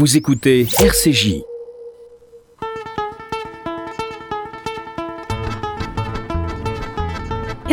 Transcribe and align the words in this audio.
Vous 0.00 0.16
écoutez 0.16 0.66
RCJ. 0.78 1.49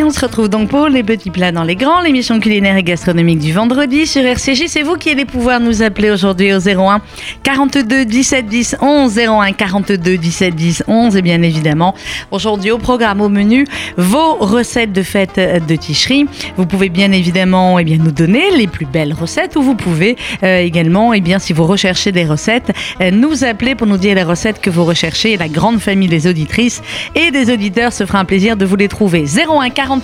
On 0.08 0.10
se 0.10 0.20
retrouve 0.20 0.48
donc 0.48 0.70
pour 0.70 0.88
les 0.88 1.02
petits 1.02 1.28
plats 1.28 1.52
dans 1.52 1.64
les 1.64 1.76
grands, 1.76 2.00
l'émission 2.00 2.40
culinaire 2.40 2.78
et 2.78 2.82
gastronomique 2.82 3.40
du 3.40 3.52
vendredi 3.52 4.06
sur 4.06 4.24
RCJ. 4.24 4.62
C'est 4.66 4.82
vous 4.82 4.94
qui 4.94 5.10
allez 5.10 5.26
pouvoir 5.26 5.60
nous 5.60 5.82
appeler 5.82 6.10
aujourd'hui 6.10 6.54
au 6.54 6.66
01 6.66 7.02
42 7.42 8.06
17 8.06 8.46
10 8.46 8.76
11 8.80 9.18
01 9.18 9.52
42 9.52 10.16
17 10.16 10.54
10 10.54 10.84
11 10.88 11.14
et 11.14 11.20
bien 11.20 11.42
évidemment 11.42 11.94
aujourd'hui 12.30 12.70
au 12.70 12.78
programme 12.78 13.20
au 13.20 13.28
menu 13.28 13.66
vos 13.98 14.36
recettes 14.36 14.94
de 14.94 15.02
fête 15.02 15.38
de 15.38 15.76
ticherie. 15.76 16.24
Vous 16.56 16.64
pouvez 16.64 16.88
bien 16.88 17.12
évidemment 17.12 17.78
eh 17.78 17.84
bien 17.84 17.98
nous 17.98 18.12
donner 18.12 18.50
les 18.56 18.66
plus 18.66 18.86
belles 18.86 19.12
recettes 19.12 19.56
ou 19.56 19.62
vous 19.62 19.74
pouvez 19.74 20.16
euh, 20.42 20.60
également 20.60 21.12
eh 21.12 21.20
bien 21.20 21.38
si 21.38 21.52
vous 21.52 21.66
recherchez 21.66 22.12
des 22.12 22.24
recettes 22.24 22.72
euh, 23.02 23.10
nous 23.10 23.44
appeler 23.44 23.74
pour 23.74 23.86
nous 23.86 23.98
dire 23.98 24.14
les 24.14 24.22
recettes 24.22 24.62
que 24.62 24.70
vous 24.70 24.86
recherchez. 24.86 25.36
La 25.36 25.48
grande 25.48 25.80
famille 25.80 26.08
des 26.08 26.26
auditrices 26.26 26.80
et 27.14 27.30
des 27.30 27.52
auditeurs 27.52 27.92
se 27.92 28.06
fera 28.06 28.20
un 28.20 28.24
plaisir 28.24 28.56
de 28.56 28.64
vous 28.64 28.76
les 28.76 28.88
trouver. 28.88 29.26
01 29.26 29.68
42 29.68 29.97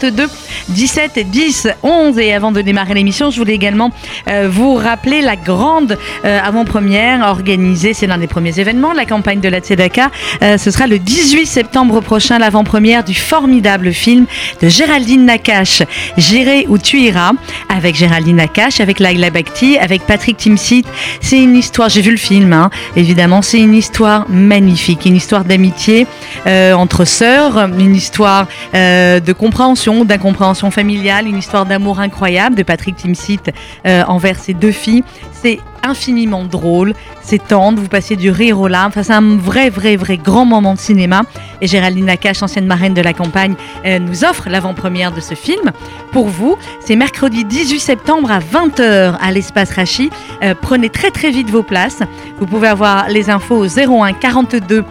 17 0.69 1.31
10 1.31 1.69
11 1.83 2.19
et 2.19 2.33
avant 2.33 2.53
de 2.53 2.61
démarrer 2.63 2.95
l'émission, 2.95 3.31
je 3.31 3.39
voulais 3.39 3.55
également 3.55 3.91
euh, 4.29 4.49
vous 4.51 4.75
rappeler 4.75 5.21
la 5.21 5.37
grande 5.37 5.99
euh, 6.25 6.41
avant-première 6.43 7.27
organisée, 7.27 7.93
c'est 7.93 8.07
l'un 8.07 8.19
des 8.19 8.27
premiers 8.27 8.59
événements 8.59 8.93
de 8.93 8.97
la 8.97 9.05
campagne 9.05 9.41
de 9.41 9.49
la 9.49 9.61
Tzedaka. 9.61 10.11
Euh, 10.43 10.59
ce 10.59 10.71
sera 10.71 10.87
le 10.87 10.99
18 10.99 11.47
septembre 11.47 12.01
prochain, 12.01 12.39
l'avant-première 12.39 13.05
du 13.05 13.15
formidable 13.15 13.93
film 13.93 14.27
de 14.63 14.69
Géraldine 14.69 15.27
Nakache, 15.27 15.83
J'irai 16.17 16.67
où 16.69 16.79
tu 16.79 17.01
iras, 17.01 17.33
avec 17.69 17.95
Géraldine 17.95 18.37
Nakache, 18.37 18.81
avec 18.81 19.01
Laila 19.01 19.31
Bakhti, 19.31 19.79
avec 19.79 20.03
Patrick 20.07 20.37
Timsit. 20.37 20.85
C'est 21.21 21.43
une 21.43 21.57
histoire, 21.57 21.89
j'ai 21.89 22.01
vu 22.01 22.11
le 22.11 22.17
film, 22.17 22.53
hein, 22.53 22.71
évidemment, 22.97 23.43
c'est 23.43 23.61
une 23.61 23.75
histoire 23.75 24.27
magnifique, 24.29 25.05
une 25.05 25.17
histoire 25.17 25.45
d'amitié 25.45 26.07
entre 26.47 27.05
sœurs, 27.05 27.59
une 27.79 27.95
histoire 27.95 28.47
de 28.73 29.33
compréhension 29.33 29.84
d'incompréhension 29.85 30.71
familiale, 30.71 31.27
une 31.27 31.37
histoire 31.37 31.67
d'amour 31.67 32.01
incroyable 32.01 32.57
de 32.57 32.63
Patrick 32.63 32.97
Timsit 32.97 33.41
euh, 33.87 34.03
envers 34.09 34.39
ses 34.39 34.55
deux 34.55 34.71
filles. 34.71 35.05
C'est 35.33 35.61
infiniment 35.83 36.45
drôle, 36.45 36.95
c'est 37.21 37.47
tendre, 37.49 37.83
vous 37.83 37.89
passez 37.89 38.17
du 38.17 38.31
rire 38.31 38.59
aux 38.59 38.69
larmes. 38.69 38.89
Enfin, 38.89 39.03
c'est 39.03 39.13
un 39.13 39.37
vrai, 39.37 39.69
vrai, 39.69 39.97
vrai 39.97 40.17
grand 40.17 40.47
moment 40.47 40.73
de 40.73 40.79
cinéma. 40.79 41.25
Et 41.61 41.67
Géraldine 41.67 42.07
Nakache, 42.07 42.43
ancienne 42.43 42.65
marraine 42.67 42.95
de 42.95 43.03
la 43.03 43.13
campagne, 43.13 43.55
euh, 43.85 43.99
nous 43.99 44.25
offre 44.25 44.49
l'avant-première 44.49 45.13
de 45.13 45.21
ce 45.21 45.35
film. 45.35 45.73
Pour 46.13 46.29
vous, 46.29 46.57
c'est 46.81 46.97
mercredi 46.97 47.45
18 47.45 47.79
septembre 47.79 48.33
à 48.33 48.39
20h 48.39 49.17
à 49.21 49.33
l'espace 49.33 49.71
Rachi. 49.73 50.09
Euh, 50.43 50.55
prenez 50.59 50.89
très, 50.89 51.11
très 51.11 51.31
vite 51.31 51.51
vos 51.51 51.63
places. 51.63 52.01
Vous 52.39 52.47
pouvez 52.47 52.69
avoir 52.69 53.11
les 53.11 53.29
infos 53.29 53.57
au 53.57 53.67
01 53.67 54.15
42 54.15 54.85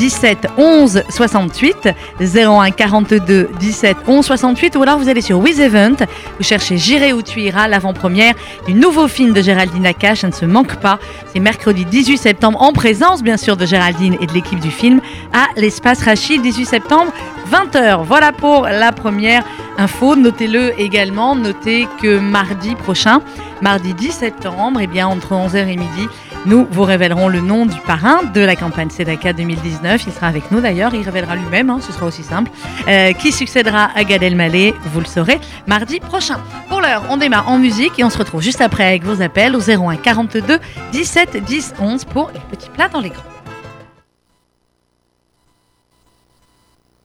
17 0.00 0.46
11 0.56 1.02
68 1.10 1.90
01 2.34 2.70
42 2.70 3.50
17 3.60 3.96
11 4.06 4.24
68 4.24 4.76
ou 4.76 4.82
alors 4.82 4.98
vous 4.98 5.10
allez 5.10 5.20
sur 5.20 5.38
With 5.38 5.58
Event, 5.58 5.96
vous 6.38 6.42
cherchez 6.42 6.78
J'irai 6.78 7.12
où 7.12 7.20
tu 7.20 7.40
iras, 7.40 7.68
l'avant-première 7.68 8.32
du 8.66 8.72
nouveau 8.72 9.08
film 9.08 9.34
de 9.34 9.42
Géraldine 9.42 9.82
Nakache, 9.82 10.20
ça 10.22 10.28
ne 10.28 10.32
se 10.32 10.46
manque 10.46 10.76
pas, 10.76 10.98
c'est 11.34 11.40
mercredi 11.40 11.84
18 11.84 12.16
septembre 12.16 12.62
en 12.62 12.72
présence 12.72 13.22
bien 13.22 13.36
sûr 13.36 13.58
de 13.58 13.66
Géraldine 13.66 14.16
et 14.22 14.26
de 14.26 14.32
l'équipe 14.32 14.58
du 14.58 14.70
film 14.70 15.02
à 15.34 15.48
l'espace 15.56 16.02
Rachid 16.02 16.40
18 16.40 16.64
septembre 16.64 17.12
20h. 17.52 18.02
Voilà 18.04 18.32
pour 18.32 18.62
la 18.62 18.92
première 18.92 19.44
info. 19.76 20.16
Notez-le 20.16 20.80
également. 20.80 21.34
Notez 21.34 21.88
que 22.00 22.18
mardi 22.18 22.74
prochain, 22.74 23.20
mardi 23.60 23.92
10 23.92 24.12
septembre, 24.12 24.80
et 24.80 24.84
eh 24.84 24.86
bien 24.86 25.08
entre 25.08 25.34
11h 25.34 25.68
et 25.68 25.76
midi, 25.76 26.08
nous 26.46 26.66
vous 26.70 26.84
révélerons 26.84 27.28
le 27.28 27.40
nom 27.40 27.66
du 27.66 27.78
parrain 27.80 28.22
de 28.34 28.40
la 28.40 28.56
campagne 28.56 28.90
Sedaka 28.90 29.32
2019. 29.32 30.04
Il 30.06 30.12
sera 30.12 30.26
avec 30.26 30.50
nous 30.50 30.60
d'ailleurs, 30.60 30.94
il 30.94 31.02
révélera 31.02 31.36
lui-même, 31.36 31.70
hein, 31.70 31.78
ce 31.80 31.92
sera 31.92 32.06
aussi 32.06 32.22
simple. 32.22 32.50
Euh, 32.88 33.12
qui 33.12 33.32
succédera 33.32 33.90
à 33.94 34.04
Gad 34.04 34.22
Elmaleh, 34.22 34.74
vous 34.86 35.00
le 35.00 35.06
saurez 35.06 35.38
mardi 35.66 36.00
prochain. 36.00 36.40
Pour 36.68 36.80
l'heure, 36.80 37.04
on 37.10 37.16
démarre 37.16 37.48
en 37.48 37.58
musique 37.58 37.98
et 37.98 38.04
on 38.04 38.10
se 38.10 38.18
retrouve 38.18 38.42
juste 38.42 38.60
après 38.60 38.84
avec 38.84 39.04
vos 39.04 39.22
appels 39.22 39.54
au 39.54 39.60
01 39.60 39.96
42 39.96 40.58
17 40.92 41.44
10 41.44 41.74
11 41.80 42.04
pour 42.04 42.30
les 42.32 42.40
petits 42.50 42.70
plats 42.70 42.88
dans 42.88 43.00
les 43.00 43.10
grands. 43.10 43.39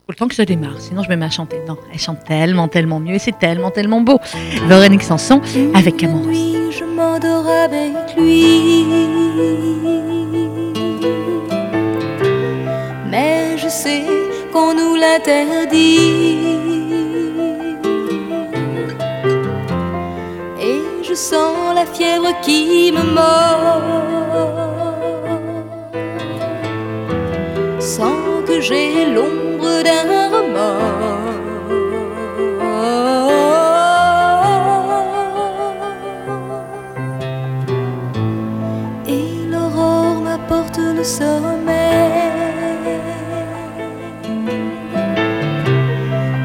Faut 0.05 0.11
le 0.11 0.17
temps 0.17 0.27
que 0.27 0.35
ça 0.35 0.45
démarre, 0.45 0.79
sinon 0.79 1.01
je 1.01 1.09
me 1.09 1.15
mets 1.15 1.25
à 1.25 1.31
chanter. 1.31 1.59
Non, 1.67 1.77
elle 1.91 1.97
chante 1.97 2.23
tellement, 2.25 2.67
tellement 2.67 2.99
mieux 2.99 3.15
et 3.15 3.19
c'est 3.19 3.39
tellement, 3.39 3.71
tellement 3.71 4.01
beau. 4.01 4.19
Véronique 4.67 5.01
Sanson 5.01 5.41
avec 5.73 6.03
Amour. 6.03 6.31
je 6.31 6.83
m'endors 6.83 7.47
avec 7.47 8.15
lui. 8.15 8.85
Mais 13.09 13.57
je 13.57 13.67
sais 13.67 14.03
qu'on 14.53 14.75
nous 14.75 14.93
l'interdit. 14.93 16.37
Et 20.61 20.81
je 21.01 21.15
sens 21.15 21.73
la 21.73 21.87
fièvre 21.87 22.39
qui 22.43 22.91
me 22.91 23.01
mord. 23.11 24.64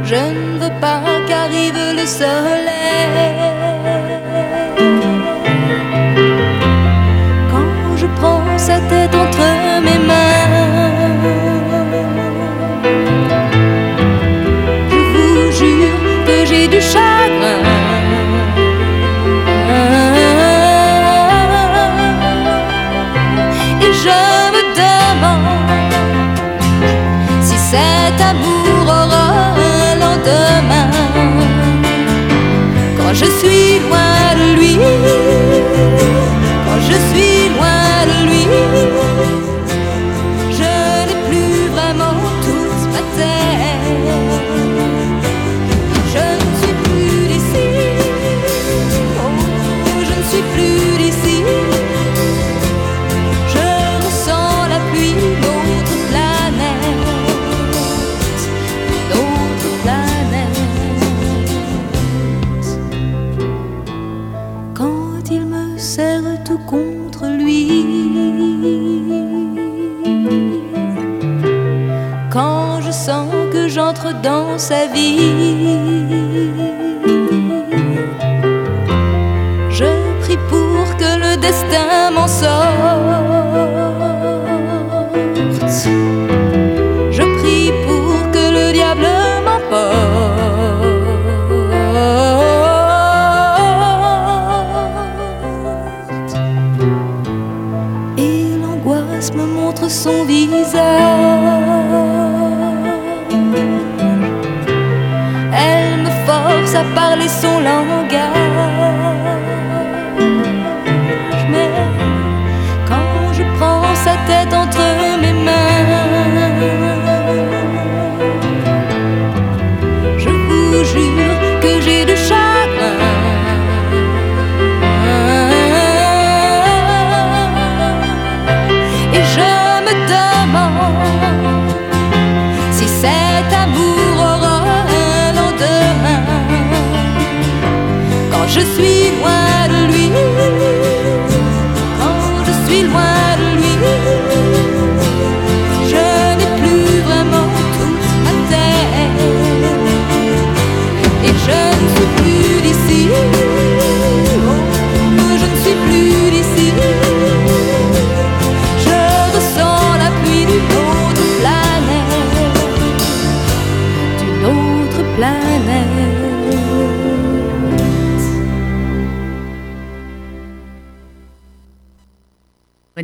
Je 0.04 0.16
ne 0.16 0.58
veux 0.58 0.80
pas 0.82 1.00
qu'arrive 1.26 1.78
le 1.96 2.04
soleil. 2.04 2.69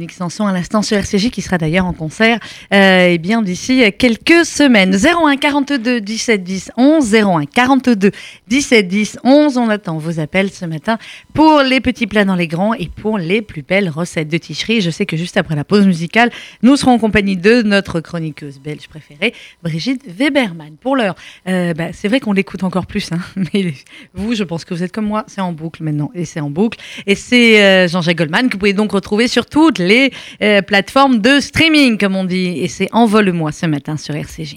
Véronique 0.07 0.13
Sanson 0.13 0.47
à 0.47 0.53
l'instant 0.53 0.83
sur 0.83 0.97
RCJ 0.97 1.31
qui 1.31 1.43
sera 1.43 1.59
d'ailleurs 1.59 1.87
en 1.87 1.93
concert 1.93 2.39
euh, 2.73 3.09
eh 3.11 3.19
bien 3.19 3.43
d'ici 3.43 3.83
quelques 3.99 4.45
semaines. 4.45 4.95
01 4.95 5.37
42 5.37 6.01
17 6.01 6.45
10 6.45 6.71
11 6.77 7.15
01 7.15 7.47
42 7.47 8.11
17 8.47 8.89
10 8.89 9.19
11 9.25 9.59
on 9.59 9.69
attend 9.69 9.99
vos 9.99 10.21
appels 10.21 10.51
ce 10.51 10.65
matin 10.65 10.99
pour 11.35 11.63
les 11.63 11.81
petits 11.81 12.07
plats 12.07 12.25
dans 12.25 12.35
les 12.35 12.47
grands 12.47 12.75
et 12.75 12.89
pour 12.89 13.19
les 13.19 13.43
plus 13.43 13.63
belles 13.63 13.89
recettes 13.89 14.29
de 14.29 14.39
ticherie. 14.39 14.81
Je 14.81 14.91
sais 14.91 15.07
que 15.07 15.17
juste 15.17 15.37
après 15.37 15.57
la 15.57 15.65
pause 15.65 15.87
musicale, 15.87 16.31
nous 16.63 16.77
serons 16.77 16.93
en 16.93 16.99
compagnie 16.99 17.37
de 17.37 17.63
notre 17.63 18.01
chroniqueuse 18.01 18.61
belge 18.61 18.89
préférée, 18.89 19.35
Brigitte 19.63 20.03
Weberman. 20.07 20.77
Pour 20.81 20.97
l'heure, 20.97 21.15
euh, 21.49 21.75
bah, 21.75 21.89
c'est 21.93 22.09
vrai 22.09 22.21
qu'on 22.21 22.33
l'écoute 22.33 22.63
encore 22.63 22.87
plus, 22.87 23.11
hein, 23.13 23.19
mais 23.55 23.75
vous, 24.15 24.35
je 24.35 24.45
pense 24.45 24.65
que 24.65 24.75
vous 24.75 24.83
êtes 24.83 24.93
comme 24.93 25.07
moi, 25.07 25.25
c'est 25.27 25.41
en 25.41 25.53
boucle 25.53 25.83
maintenant 25.83 26.11
et 26.15 26.25
c'est 26.25 26.41
en 26.41 26.51
boucle. 26.51 26.79
Et 27.07 27.15
c'est 27.15 27.63
euh, 27.63 27.89
Jean-Jacques 27.89 28.19
Goldman 28.19 28.49
que 28.49 28.53
vous 28.53 28.59
pouvez 28.59 28.73
donc 28.73 28.93
retrouver 28.93 29.29
sur 29.29 29.47
toutes 29.47 29.79
les 29.79 29.96
euh, 30.43 30.63
plateformes 30.63 31.21
de 31.21 31.41
streaming, 31.41 31.99
comme 31.99 32.17
on 32.17 32.25
dit. 32.25 32.59
Et 32.61 32.69
c'est 32.69 32.89
Envole-moi 32.93 33.53
ce 33.53 33.67
matin 33.67 33.97
sur 33.97 34.15
RCJ. 34.15 34.57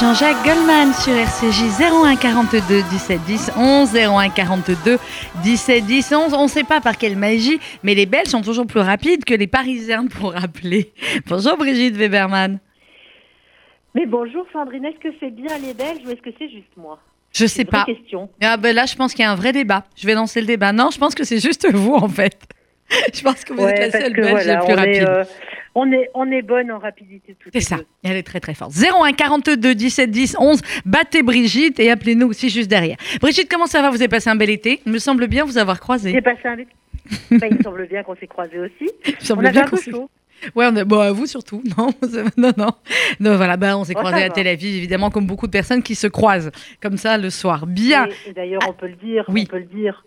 Jean-Jacques 0.00 0.44
Goldman 0.44 0.92
sur 0.92 1.12
RCJ 1.12 1.80
01 1.80 2.16
42 2.16 2.82
17 2.90 3.20
10 3.26 3.50
11 3.56 3.94
01 3.94 4.28
42 4.30 4.98
17 5.44 5.86
10 5.86 6.12
11. 6.12 6.34
On 6.34 6.42
ne 6.44 6.48
sait 6.48 6.64
pas 6.64 6.80
par 6.80 6.98
quelle 6.98 7.16
magie, 7.16 7.60
mais 7.84 7.94
les 7.94 8.04
Belges 8.04 8.26
sont 8.28 8.42
toujours 8.42 8.66
plus 8.66 8.80
rapides 8.80 9.24
que 9.24 9.34
les 9.34 9.46
Parisiens 9.46 10.06
pour 10.08 10.34
appeler. 10.36 10.92
Bonjour 11.28 11.56
Brigitte 11.56 11.94
Weberman. 11.94 12.58
Mais 13.94 14.06
bonjour 14.06 14.44
Sandrine, 14.52 14.84
est-ce 14.84 14.98
que 14.98 15.14
c'est 15.20 15.30
bien 15.30 15.56
les 15.58 15.74
Belges 15.74 16.00
ou 16.04 16.10
est-ce 16.10 16.22
que 16.22 16.30
c'est 16.38 16.50
juste 16.50 16.76
moi? 16.76 16.98
Je 17.32 17.46
sais 17.46 17.62
une 17.62 17.68
vraie 17.68 17.78
pas. 17.78 17.84
question. 17.84 18.28
Ah 18.42 18.56
ben 18.56 18.74
là, 18.74 18.86
je 18.86 18.96
pense 18.96 19.12
qu'il 19.14 19.24
y 19.24 19.26
a 19.26 19.30
un 19.30 19.36
vrai 19.36 19.52
débat. 19.52 19.84
Je 19.96 20.06
vais 20.06 20.14
lancer 20.14 20.40
le 20.40 20.46
débat. 20.46 20.72
Non, 20.72 20.90
je 20.92 20.98
pense 20.98 21.14
que 21.14 21.22
c'est 21.22 21.38
juste 21.40 21.72
vous 21.72 21.94
en 21.94 22.08
fait. 22.08 22.36
Je 23.14 23.22
pense 23.22 23.44
que 23.44 23.52
vous 23.52 23.62
êtes 23.66 23.78
la 23.92 24.00
seule 24.00 24.12
Belge 24.14 24.30
voilà, 24.30 24.54
la 24.54 24.64
plus 24.64 24.72
on, 24.72 24.76
rapide. 24.76 24.94
est, 24.94 25.08
euh, 25.08 25.24
on, 25.74 25.92
est, 25.92 26.10
on 26.14 26.30
est 26.30 26.42
bonne 26.42 26.70
en 26.70 26.78
rapidité 26.78 27.36
toutes 27.38 27.52
C'est 27.52 27.60
ça, 27.60 27.76
deux. 27.76 27.86
elle 28.04 28.16
est 28.16 28.22
très 28.22 28.40
très 28.40 28.54
forte. 28.54 28.72
01 28.72 29.12
42 29.12 29.74
17 29.74 30.10
10 30.10 30.36
11, 30.38 30.60
battez 30.84 31.22
Brigitte 31.22 31.80
et 31.80 31.90
appelez-nous 31.90 32.28
aussi 32.28 32.50
juste 32.50 32.68
derrière. 32.68 32.96
Brigitte, 33.20 33.50
comment 33.50 33.66
ça 33.66 33.82
va? 33.82 33.90
Vous 33.90 33.96
avez 33.96 34.08
passé 34.08 34.30
un 34.30 34.36
bel 34.36 34.50
été? 34.50 34.80
Il 34.86 34.92
me 34.92 34.98
semble 34.98 35.26
bien 35.26 35.44
vous 35.44 35.58
avoir 35.58 35.80
croisé. 35.80 36.12
J'ai 36.12 36.22
passé 36.22 36.40
un... 36.46 36.56
Bah, 37.38 37.46
il 37.50 37.62
semble 37.62 37.86
bien 37.86 38.02
qu'on 38.02 38.16
s'est 38.16 38.26
croisés 38.26 38.58
aussi. 38.58 38.90
Il 39.06 39.12
me 39.12 39.16
On 39.20 39.24
semble 39.24 39.50
bien 39.50 39.64
qu'on 39.66 39.76
s'est-. 39.76 39.92
Ouais, 40.54 40.66
on 40.70 40.76
a... 40.76 40.84
bon, 40.84 41.00
à 41.00 41.12
vous 41.12 41.26
surtout. 41.26 41.62
Non, 41.78 41.90
non, 42.36 42.52
non. 42.56 42.70
Non, 43.20 43.36
voilà, 43.36 43.56
bah, 43.56 43.76
on 43.76 43.84
s'est 43.84 43.92
Oh, 43.96 43.98
croisés 44.00 44.22
à. 44.22 44.30
Tel 44.30 44.46
Aviv, 44.48 44.74
évidemment, 44.76 45.10
comme 45.10 45.26
beaucoup 45.26 45.46
de 45.46 45.52
personnes 45.52 45.82
qui 45.82 45.94
se 45.94 46.06
croisent 46.06 46.50
comme 46.82 46.96
ça 46.96 47.18
le 47.18 47.30
soir. 47.30 47.66
Bien. 47.66 48.08
D'ailleurs, 48.34 48.62
on 48.68 48.72
peut 48.72 48.88
le 48.88 48.94
dire, 48.96 49.24
oui. 49.28 49.44
on 49.48 49.50
peut 49.50 49.58
le 49.58 49.64
dire. 49.64 50.04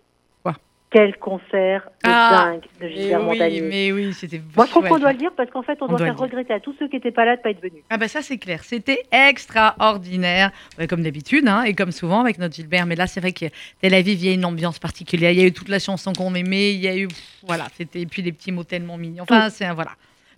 Quel 0.89 1.17
concert 1.17 1.81
de 1.85 2.09
Ah, 2.09 2.51
dingue 2.53 2.61
de 2.79 2.87
Gilbert 2.87 3.19
oui, 3.19 3.25
Montagnier. 3.25 3.61
mais 3.61 3.91
oui, 3.91 4.13
c'était. 4.13 4.41
Moi, 4.55 4.65
je 4.65 4.71
trouve 4.71 4.87
qu'on 4.87 4.99
doit 4.99 5.11
le 5.11 5.17
dire 5.17 5.31
parce 5.35 5.49
qu'en 5.51 5.61
fait, 5.61 5.77
on, 5.81 5.85
On 5.85 5.87
doit, 5.89 5.97
doit 5.97 6.07
faire 6.07 6.17
regretter 6.17 6.53
à 6.53 6.61
tous 6.61 6.73
ceux 6.79 6.87
qui 6.87 6.95
n'étaient 6.95 7.11
pas 7.11 7.25
là 7.25 7.35
de 7.35 7.41
pas 7.41 7.49
être 7.49 7.61
venus. 7.61 7.83
Ah 7.89 7.97
bah 7.97 8.07
ça 8.07 8.21
c'est 8.21 8.37
clair, 8.37 8.63
c'était 8.63 9.03
extraordinaire, 9.11 10.51
Ouais, 10.77 10.87
comme 10.87 11.03
d'habitude, 11.03 11.45
hein, 11.47 11.63
et 11.63 11.73
comme 11.73 11.91
souvent 11.91 12.21
avec 12.21 12.37
notre 12.39 12.55
Gilbert. 12.55 12.85
Mais 12.85 12.95
là 12.95 13.05
c'est 13.07 13.19
vrai 13.19 13.33
que 13.33 13.45
Tel 13.81 13.93
Aviv, 13.93 14.17
il 14.19 14.25
y 14.27 14.29
a 14.29 14.33
une 14.33 14.45
ambiance 14.45 14.79
particulière. 14.79 15.31
Il 15.31 15.39
y 15.39 15.43
a 15.43 15.47
eu 15.47 15.51
toute 15.51 15.69
la 15.69 15.79
chanson 15.79 16.13
qu'on 16.13 16.33
aimait, 16.35 16.73
il 16.73 16.79
y 16.79 16.87
a 16.87 16.95
eu, 16.95 17.07
pff, 17.07 17.39
voilà, 17.45 17.67
c'était 17.75 18.01
et 18.01 18.05
puis 18.05 18.21
les 18.21 18.31
petits 18.31 18.53
mots 18.53 18.63
tellement 18.63 18.97
mignons. 18.97 19.23
Enfin 19.23 19.49
c'est 19.49 19.65
un 19.65 19.73
voilà, 19.73 19.91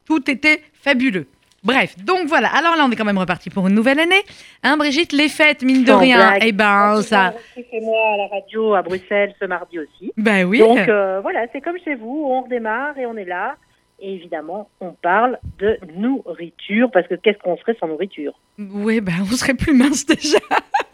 tout 0.06 0.29
était 0.32 0.63
fabuleux. 0.74 1.27
Bref, 1.63 1.95
donc 2.03 2.27
voilà. 2.27 2.47
Alors 2.55 2.75
là, 2.75 2.85
on 2.87 2.91
est 2.91 2.95
quand 2.95 3.05
même 3.05 3.17
reparti 3.17 3.49
pour 3.49 3.67
une 3.67 3.73
nouvelle 3.75 3.99
année. 3.99 4.21
Hein, 4.63 4.77
Brigitte, 4.77 5.11
les 5.11 5.29
fêtes, 5.29 5.61
mine 5.63 5.83
de 5.83 5.89
Sans 5.91 5.99
rien, 5.99 6.17
blague. 6.17 6.43
eh 6.45 6.51
ben 6.51 7.01
ça, 7.01 7.33
chez 7.55 7.81
moi 7.81 8.13
à 8.13 8.17
la 8.17 8.27
radio 8.27 8.73
à 8.75 8.81
Bruxelles 8.81 9.33
ce 9.39 9.45
mardi 9.45 9.79
aussi. 9.79 10.11
ben 10.17 10.45
oui. 10.45 10.59
Donc 10.59 10.77
euh, 10.87 11.19
voilà, 11.21 11.45
c'est 11.51 11.61
comme 11.61 11.77
chez 11.83 11.95
vous, 11.95 12.25
on 12.29 12.41
redémarre 12.43 12.97
et 12.97 13.05
on 13.05 13.15
est 13.17 13.25
là. 13.25 13.55
Et 14.01 14.13
évidemment, 14.13 14.69
on 14.79 14.91
parle 14.91 15.37
de 15.59 15.77
nourriture, 15.97 16.89
parce 16.89 17.05
que 17.07 17.15
qu'est-ce 17.15 17.37
qu'on 17.39 17.57
ferait 17.57 17.75
sans 17.81 17.87
nourriture? 17.87 18.31
Oui, 18.57 19.01
ben 19.01 19.11
on 19.21 19.35
serait 19.35 19.53
plus 19.55 19.73
mince 19.73 20.05
déjà. 20.05 20.37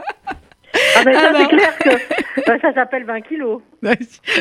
Ah 0.95 1.03
ben 1.03 1.13
ça, 1.13 1.29
Alors. 1.29 1.41
c'est 1.41 1.55
clair 1.55 1.77
que 1.77 1.89
ben, 2.47 2.59
ça 2.61 2.73
s'appelle 2.73 3.03
20 3.05 3.21
kilos. 3.21 3.61
Ouais, 3.85 3.97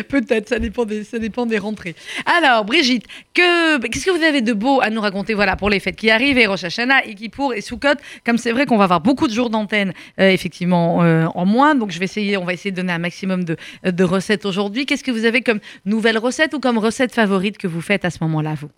Peut-être, 0.09 0.49
ça 0.49 0.59
dépend 0.59 0.87
des, 0.87 1.05
ça 1.05 1.19
dépend 1.19 1.45
des 1.45 1.59
rentrées. 1.59 1.95
Alors, 2.39 2.65
Brigitte, 2.65 3.05
que, 3.35 3.79
qu'est-ce 3.89 4.07
que 4.07 4.11
vous 4.11 4.23
avez 4.25 4.41
de 4.41 4.55
beau 4.55 4.81
à 4.81 4.89
nous 4.89 5.03
raconter 5.03 5.35
voilà, 5.35 5.55
pour 5.57 5.69
les 5.69 5.81
fêtes 5.81 5.97
qui 5.97 6.11
arrivent, 6.11 6.39
et 6.39 6.47
Rosh 6.47 6.65
Hashanah, 6.65 7.05
et 7.05 7.15
Kippour, 7.15 7.53
et 7.53 7.61
Sukkot 7.61 7.99
Comme 8.25 8.39
c'est 8.39 8.53
vrai 8.53 8.65
qu'on 8.65 8.79
va 8.79 8.85
avoir 8.85 9.03
beaucoup 9.03 9.27
de 9.27 9.33
jours 9.33 9.51
d'antenne, 9.51 9.93
euh, 10.19 10.31
effectivement, 10.31 11.03
euh, 11.03 11.27
en 11.35 11.45
moins, 11.45 11.75
donc 11.75 11.91
je 11.91 11.99
vais 11.99 12.07
essayer, 12.07 12.39
on 12.39 12.45
va 12.45 12.55
essayer 12.55 12.71
de 12.71 12.77
donner 12.77 12.93
un 12.95 12.99
maximum 12.99 13.45
de, 13.45 13.57
de 13.85 14.05
recettes 14.05 14.47
aujourd'hui. 14.47 14.87
Qu'est-ce 14.87 15.05
que 15.05 15.11
vous 15.11 15.27
avez 15.27 15.43
comme 15.43 15.61
nouvelle 15.85 16.17
recette 16.17 16.55
ou 16.55 16.61
comme 16.61 16.79
recette 16.79 17.13
favorite 17.13 17.59
que 17.59 17.67
vous 17.67 17.83
faites 17.83 18.07
à 18.07 18.11
ce 18.11 18.25
moment-là, 18.25 18.55
vous? 18.59 18.71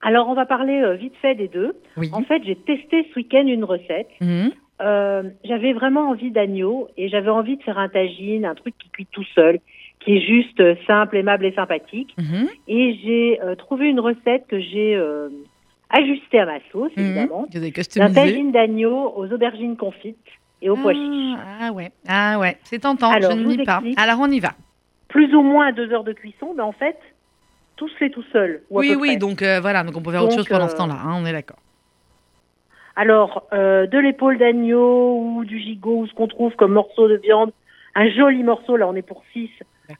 Alors, 0.00 0.28
on 0.28 0.34
va 0.34 0.46
parler 0.46 0.80
euh, 0.80 0.94
vite 0.94 1.14
fait 1.20 1.34
des 1.34 1.48
deux. 1.48 1.74
Oui. 1.96 2.08
En 2.12 2.22
fait, 2.22 2.40
j'ai 2.46 2.56
testé 2.56 3.06
ce 3.10 3.16
week-end 3.16 3.46
une 3.46 3.64
recette. 3.64 4.08
Mhm. 4.20 4.52
Euh, 4.80 5.24
j'avais 5.44 5.72
vraiment 5.72 6.08
envie 6.10 6.30
d'agneau 6.30 6.88
et 6.96 7.08
j'avais 7.08 7.30
envie 7.30 7.56
de 7.56 7.62
faire 7.62 7.78
un 7.78 7.88
tagine, 7.88 8.44
un 8.44 8.54
truc 8.54 8.76
qui 8.78 8.88
cuit 8.90 9.06
tout 9.10 9.24
seul, 9.34 9.58
qui 10.00 10.16
est 10.16 10.20
juste 10.20 10.60
euh, 10.60 10.76
simple, 10.86 11.16
aimable 11.16 11.44
et 11.46 11.52
sympathique. 11.52 12.14
Mhm. 12.18 12.48
Et 12.68 12.94
j'ai 13.02 13.40
euh, 13.42 13.56
trouvé 13.56 13.88
une 13.88 13.98
recette 14.00 14.46
que 14.48 14.60
j'ai 14.60 14.94
euh, 14.94 15.30
ajustée 15.90 16.38
à 16.38 16.46
ma 16.46 16.58
sauce, 16.70 16.92
Mhm. 16.96 17.04
évidemment. 17.04 17.46
Customisé 17.74 18.14
tagine 18.14 18.52
d'agneau 18.52 19.12
aux 19.16 19.32
aubergines 19.32 19.76
confites 19.76 20.16
et 20.62 20.70
aux 20.70 20.76
pois 20.76 20.92
chiches. 20.94 21.36
ah, 21.38 21.58
ah 21.68 21.72
ouais, 21.72 21.90
ah 22.08 22.38
ouais, 22.38 22.56
c'est 22.62 22.78
tentant, 22.80 23.10
Alors, 23.10 23.32
je 23.32 23.36
ne 23.36 23.44
nie 23.44 23.64
pas. 23.64 23.82
Alors 23.96 24.18
on 24.20 24.30
y 24.30 24.38
va. 24.40 24.50
Plus 25.08 25.34
ou 25.34 25.42
moins 25.42 25.72
deux 25.72 25.90
heures 25.92 26.04
de 26.04 26.12
cuisson, 26.12 26.52
mais 26.56 26.62
en 26.62 26.72
fait, 26.72 26.98
tout 27.76 27.88
se 27.88 27.96
fait 27.96 28.10
tout 28.10 28.24
seul. 28.32 28.62
Ou 28.70 28.78
à 28.78 28.80
Oui, 28.82 28.88
peu 28.94 29.00
oui, 29.00 29.08
près. 29.08 29.16
donc 29.16 29.42
voilà, 29.60 29.82
donc 29.82 29.96
on 29.96 30.02
peut 30.02 30.12
faire 30.12 30.22
autre 30.22 30.34
chose 30.34 30.46
pendant 30.48 30.68
ce 30.68 30.76
temps-là, 30.76 30.96
hein, 31.04 31.20
on 31.20 31.26
est 31.26 31.32
d'accord. 31.32 31.58
Alors, 33.02 33.44
euh, 33.52 33.86
de 33.86 33.96
l'épaule 33.96 34.38
d'agneau 34.38 35.18
ou 35.20 35.44
du 35.44 35.60
gigot 35.60 35.98
ou 36.00 36.06
ce 36.08 36.12
qu'on 36.14 36.26
trouve 36.26 36.54
comme 36.56 36.72
morceau 36.72 37.06
de 37.08 37.14
viande, 37.16 37.52
un 37.94 38.10
joli 38.10 38.42
morceau, 38.42 38.76
là 38.76 38.88
on 38.88 38.96
est 38.96 39.02
pour 39.02 39.22
6, 39.32 39.48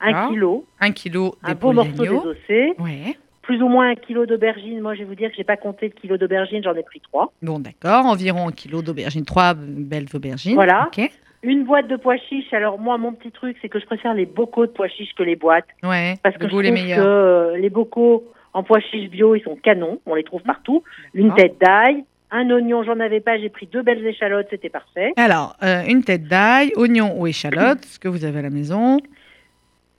un 0.00 0.11
D'accord. 0.12 0.31
kilo, 0.31 0.64
Un 0.81 0.90
kilo 0.90 1.35
un 1.45 1.55
beau 1.55 1.73
morceau 1.73 1.93
désossé, 2.02 2.73
Ouais. 2.81 3.17
plus 3.43 3.62
ou 3.62 3.69
moins 3.69 3.90
un 3.90 3.95
kilo 3.95 4.26
d'aubergine. 4.26 4.81
Moi, 4.81 4.95
je 4.95 4.99
vais 5.00 5.05
vous 5.05 5.14
dire 5.14 5.31
que 5.31 5.37
j'ai 5.37 5.45
pas 5.45 5.57
compté 5.57 5.88
de 5.90 5.95
kilo 5.95 6.17
d'aubergine, 6.17 6.61
j'en 6.64 6.75
ai 6.75 6.83
pris 6.83 7.00
trois. 7.00 7.33
Bon, 7.40 7.61
d'accord. 7.61 8.05
Environ 8.07 8.49
un 8.49 8.52
kilo 8.52 8.83
d'aubergine. 8.83 9.25
Trois 9.25 9.55
belles 9.55 10.09
aubergines. 10.12 10.57
Voilà. 10.57 10.88
Ok. 10.88 11.09
Une 11.45 11.62
boîte 11.62 11.87
de 11.87 11.95
pois 11.95 12.17
chiches. 12.17 12.52
Alors 12.52 12.81
moi, 12.81 12.99
mon 12.99 13.12
petit 13.12 13.31
truc, 13.31 13.57
c'est 13.62 13.69
que 13.69 13.78
je 13.78 13.87
préfère 13.87 14.12
les 14.12 14.26
bocaux 14.26 14.67
de 14.67 14.73
pois 14.73 14.88
chiches 14.88 15.14
que 15.14 15.23
les 15.23 15.37
boîtes, 15.37 15.69
Ouais. 15.85 16.14
parce 16.25 16.37
que 16.37 16.43
je 16.43 16.49
trouve 16.49 16.62
les 16.62 16.71
que 16.71 16.75
meilleurs. 16.75 17.07
euh, 17.07 17.57
les 17.57 17.71
bocaux 17.71 18.25
en 18.55 18.64
pois 18.64 18.81
chiches 18.81 19.09
bio, 19.09 19.37
ils 19.37 19.43
sont 19.45 19.55
canons, 19.55 20.00
on 20.05 20.17
les 20.17 20.25
trouve 20.25 20.43
partout. 20.43 20.83
Une 21.14 21.33
tête 21.37 21.55
d'ail, 21.61 22.02
un 22.31 22.51
oignon, 22.51 22.83
j'en 22.83 23.01
avais 23.01 23.21
pas, 23.21 23.39
j'ai 23.39 23.49
pris 23.49 23.67
deux 23.67 23.83
belles 23.83 24.05
échalotes, 24.07 24.49
c'était 24.51 24.69
parfait. 24.69 25.13
Alors, 25.17 25.57
euh, 25.63 25.83
une 25.87 26.05
tête 26.05 26.25
d'ail, 26.25 26.73
oignon 26.77 27.19
ou 27.19 27.27
échalote, 27.27 27.85
ce 27.85 27.99
que 27.99 28.09
vous 28.09 28.25
avez 28.25 28.41
à 28.41 28.43
la 28.43 28.51
maison. 28.51 28.99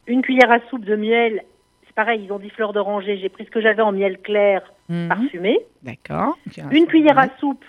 Une 0.07 0.21
cuillère 0.21 0.51
à 0.51 0.59
soupe 0.69 0.85
de 0.85 0.95
miel. 0.95 1.43
C'est 1.85 1.93
pareil, 1.95 2.21
ils 2.25 2.31
ont 2.31 2.39
dit 2.39 2.49
fleur 2.51 2.73
d'oranger. 2.73 3.17
J'ai 3.17 3.29
pris 3.29 3.45
ce 3.45 3.49
que 3.51 3.61
j'avais 3.61 3.81
en 3.81 3.91
miel 3.91 4.19
clair 4.19 4.61
Mhm. 4.89 5.07
parfumé. 5.07 5.59
D'accord. 5.83 6.35
Une 6.71 6.87
cuillère 6.87 7.19
à 7.19 7.27
soupe 7.39 7.63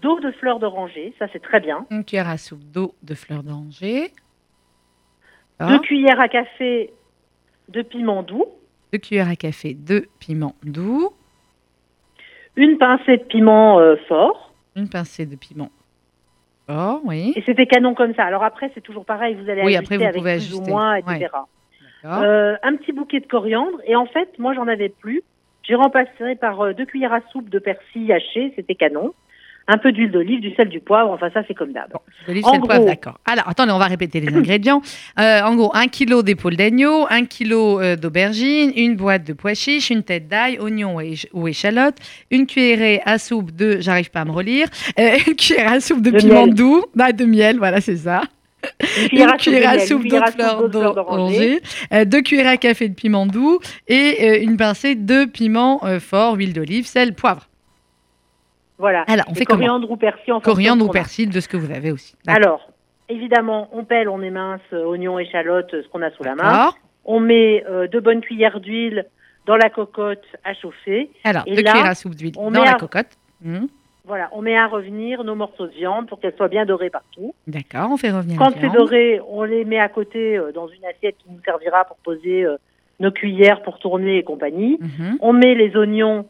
d'eau 0.00 0.18
de 0.20 0.30
fleur 0.32 0.58
d'oranger. 0.58 1.12
Ça, 1.18 1.26
c'est 1.32 1.42
très 1.42 1.60
bien. 1.60 1.84
Une 1.90 2.04
cuillère 2.04 2.28
à 2.28 2.38
soupe 2.38 2.64
d'eau 2.64 2.94
de 3.02 3.14
fleur 3.14 3.42
d'oranger. 3.42 4.10
Deux 5.60 5.78
cuillères 5.80 6.20
à 6.20 6.28
café 6.28 6.90
de 7.68 7.82
piment 7.82 8.22
doux. 8.22 8.46
Deux 8.92 8.98
cuillères 8.98 9.28
à 9.28 9.36
café 9.36 9.74
de 9.74 10.08
piment 10.20 10.54
doux. 10.62 11.10
Une 12.56 12.78
pincée 12.78 13.16
de 13.16 13.24
piment 13.24 13.78
euh, 13.80 13.96
fort. 14.08 14.52
Une 14.76 14.88
pincée 14.88 15.26
de 15.26 15.36
piment 15.36 15.70
fort, 16.66 17.00
oui. 17.04 17.32
Et 17.36 17.42
c'était 17.42 17.66
canon 17.66 17.94
comme 17.94 18.14
ça. 18.14 18.24
Alors 18.24 18.44
après, 18.44 18.70
c'est 18.74 18.80
toujours 18.80 19.04
pareil. 19.04 19.34
Vous 19.34 19.48
allez 19.50 19.62
Oui, 19.62 19.76
ajuster 19.76 19.94
après, 19.94 19.96
vous 19.96 20.04
avec 20.04 20.16
pouvez 20.16 20.36
plus 20.36 20.54
ou 20.54 20.62
moins, 20.62 20.96
etc. 20.96 21.28
Euh, 22.04 22.56
un 22.62 22.76
petit 22.76 22.92
bouquet 22.92 23.20
de 23.20 23.26
coriandre. 23.26 23.78
Et 23.86 23.96
en 23.96 24.06
fait, 24.06 24.38
moi, 24.38 24.54
j'en 24.54 24.68
avais 24.68 24.88
plus. 24.88 25.22
J'ai 25.62 25.74
remplacé 25.74 26.34
par 26.36 26.60
euh, 26.60 26.72
deux 26.74 26.84
cuillères 26.84 27.12
à 27.12 27.20
soupe 27.32 27.48
de 27.48 27.58
persil 27.58 28.12
haché. 28.12 28.52
C'était 28.56 28.74
canon. 28.74 29.14
Un 29.66 29.78
peu 29.78 29.92
d'huile 29.92 30.10
d'olive, 30.10 30.40
du 30.40 30.54
sel, 30.54 30.68
du 30.68 30.80
poivre. 30.80 31.10
Enfin, 31.10 31.30
ça, 31.32 31.40
c'est 31.48 31.54
comme 31.54 31.72
d'hab. 31.72 31.90
Bon, 31.92 32.00
l'olive, 32.28 32.44
le 32.52 32.60
poivre, 32.60 32.84
d'accord. 32.84 33.18
Alors, 33.24 33.48
attendez, 33.48 33.72
on 33.72 33.78
va 33.78 33.86
répéter 33.86 34.20
les 34.20 34.28
ingrédients. 34.34 34.82
Euh, 35.18 35.40
en 35.40 35.54
gros, 35.56 35.70
un 35.74 35.86
kilo 35.88 36.22
d'épaule 36.22 36.56
d'agneau, 36.56 37.06
un 37.08 37.24
kilo 37.24 37.80
euh, 37.80 37.96
d'aubergine, 37.96 38.72
une 38.76 38.94
boîte 38.94 39.24
de 39.24 39.32
pois 39.32 39.54
chiches, 39.54 39.88
une 39.88 40.02
tête 40.02 40.28
d'ail, 40.28 40.58
oignon 40.58 40.96
ou 40.96 41.00
éch- 41.00 41.28
ou 41.32 41.48
échalote, 41.48 41.96
une 42.30 42.46
cuillerée 42.46 43.00
à 43.06 43.18
soupe 43.18 43.52
de, 43.52 43.80
j'arrive 43.80 44.10
pas 44.10 44.20
à 44.20 44.24
me 44.26 44.32
relire, 44.32 44.66
euh, 44.98 45.16
une 45.26 45.34
cuillère 45.34 45.72
à 45.72 45.80
soupe 45.80 46.02
de, 46.02 46.10
De 46.10 46.18
piment 46.18 46.44
miel. 46.46 46.54
doux, 46.54 46.84
ah, 46.98 47.12
de 47.12 47.24
miel, 47.24 47.56
voilà, 47.56 47.80
c'est 47.80 47.96
ça. 47.96 48.20
Une 49.12 49.30
cuillère 49.38 49.68
à 49.70 49.78
soupe 49.78 50.04
une 50.04 50.10
d'eau 50.10 50.18
cuillère 50.20 50.24
de 50.24 50.24
à 50.24 50.30
soupe 50.30 50.40
fleur 50.40 50.56
d'eau 50.60 50.68
de 50.68 50.78
fleur 50.78 50.94
d'oranger, 50.94 51.36
d'oranger. 51.38 51.60
euh, 51.92 52.04
deux 52.04 52.20
cuillères 52.22 52.48
à 52.48 52.56
café 52.58 52.88
de 52.88 52.94
piment 52.94 53.24
doux 53.26 53.60
et 53.88 54.16
euh, 54.22 54.42
une 54.42 54.56
pincée 54.58 54.94
de 54.94 55.24
piment 55.24 55.80
euh, 55.84 56.00
fort, 56.00 56.34
huile 56.36 56.52
d'olive, 56.52 56.86
sel, 56.86 57.14
poivre. 57.14 57.48
Voilà. 58.78 59.02
Alors, 59.06 59.26
on 59.28 59.32
Et 59.32 59.36
fait 59.36 59.44
comment 59.44 59.58
coriandre 59.60 59.90
ou 59.90 59.96
persil 59.96 60.32
en 60.32 60.40
Coriandre 60.40 60.84
de 60.84 60.88
ou 60.88 60.92
persil, 60.92 61.30
de 61.30 61.40
ce 61.40 61.48
que 61.48 61.56
vous 61.56 61.70
avez 61.70 61.92
aussi. 61.92 62.16
Alors, 62.26 62.70
évidemment, 63.08 63.68
on 63.72 63.84
pèle, 63.84 64.08
on 64.08 64.20
émince, 64.22 64.60
euh, 64.72 64.84
oignons, 64.84 65.18
échalotes, 65.18 65.72
euh, 65.74 65.82
ce 65.82 65.88
qu'on 65.88 66.02
a 66.02 66.10
sous 66.10 66.24
la 66.24 66.34
main. 66.34 66.70
On 67.04 67.20
met 67.20 67.64
euh, 67.68 67.86
deux 67.86 68.00
bonnes 68.00 68.20
cuillères 68.20 68.60
d'huile 68.60 69.06
dans 69.46 69.56
la 69.56 69.68
cocotte 69.70 70.24
à 70.42 70.54
chauffer. 70.54 71.10
Alors, 71.22 71.42
Et 71.46 71.54
deux 71.54 71.62
là, 71.62 71.72
cuillères 71.72 71.90
à 71.90 71.94
soupe 71.94 72.14
d'huile 72.14 72.32
dans 72.32 72.50
la 72.50 72.74
cocotte. 72.74 73.18
Hum, 73.44 73.68
Voilà, 74.06 74.28
on 74.32 74.40
met 74.42 74.56
à 74.56 74.66
revenir 74.66 75.22
nos 75.22 75.34
morceaux 75.34 75.66
de 75.66 75.72
viande 75.72 76.08
pour 76.08 76.18
qu'elles 76.18 76.34
soient 76.36 76.48
bien 76.48 76.64
dorées 76.64 76.90
partout. 76.90 77.34
D'accord, 77.46 77.90
on 77.92 77.96
fait 77.96 78.10
revenir 78.10 78.38
Quand 78.38 78.52
c'est 78.58 78.70
doré, 78.70 79.20
on 79.28 79.42
les 79.44 79.64
met 79.64 79.78
à 79.78 79.88
côté 79.88 80.36
euh, 80.36 80.50
dans 80.52 80.66
une 80.68 80.84
assiette 80.86 81.16
qui 81.18 81.26
nous 81.30 81.40
servira 81.44 81.84
pour 81.84 81.96
poser 81.98 82.44
euh, 82.44 82.56
nos 83.00 83.10
cuillères 83.10 83.62
pour 83.62 83.78
tourner 83.78 84.18
et 84.18 84.22
compagnie. 84.24 84.78
Mhm. 84.80 85.18
On 85.20 85.32
met 85.34 85.54
les 85.54 85.76
oignons 85.76 86.26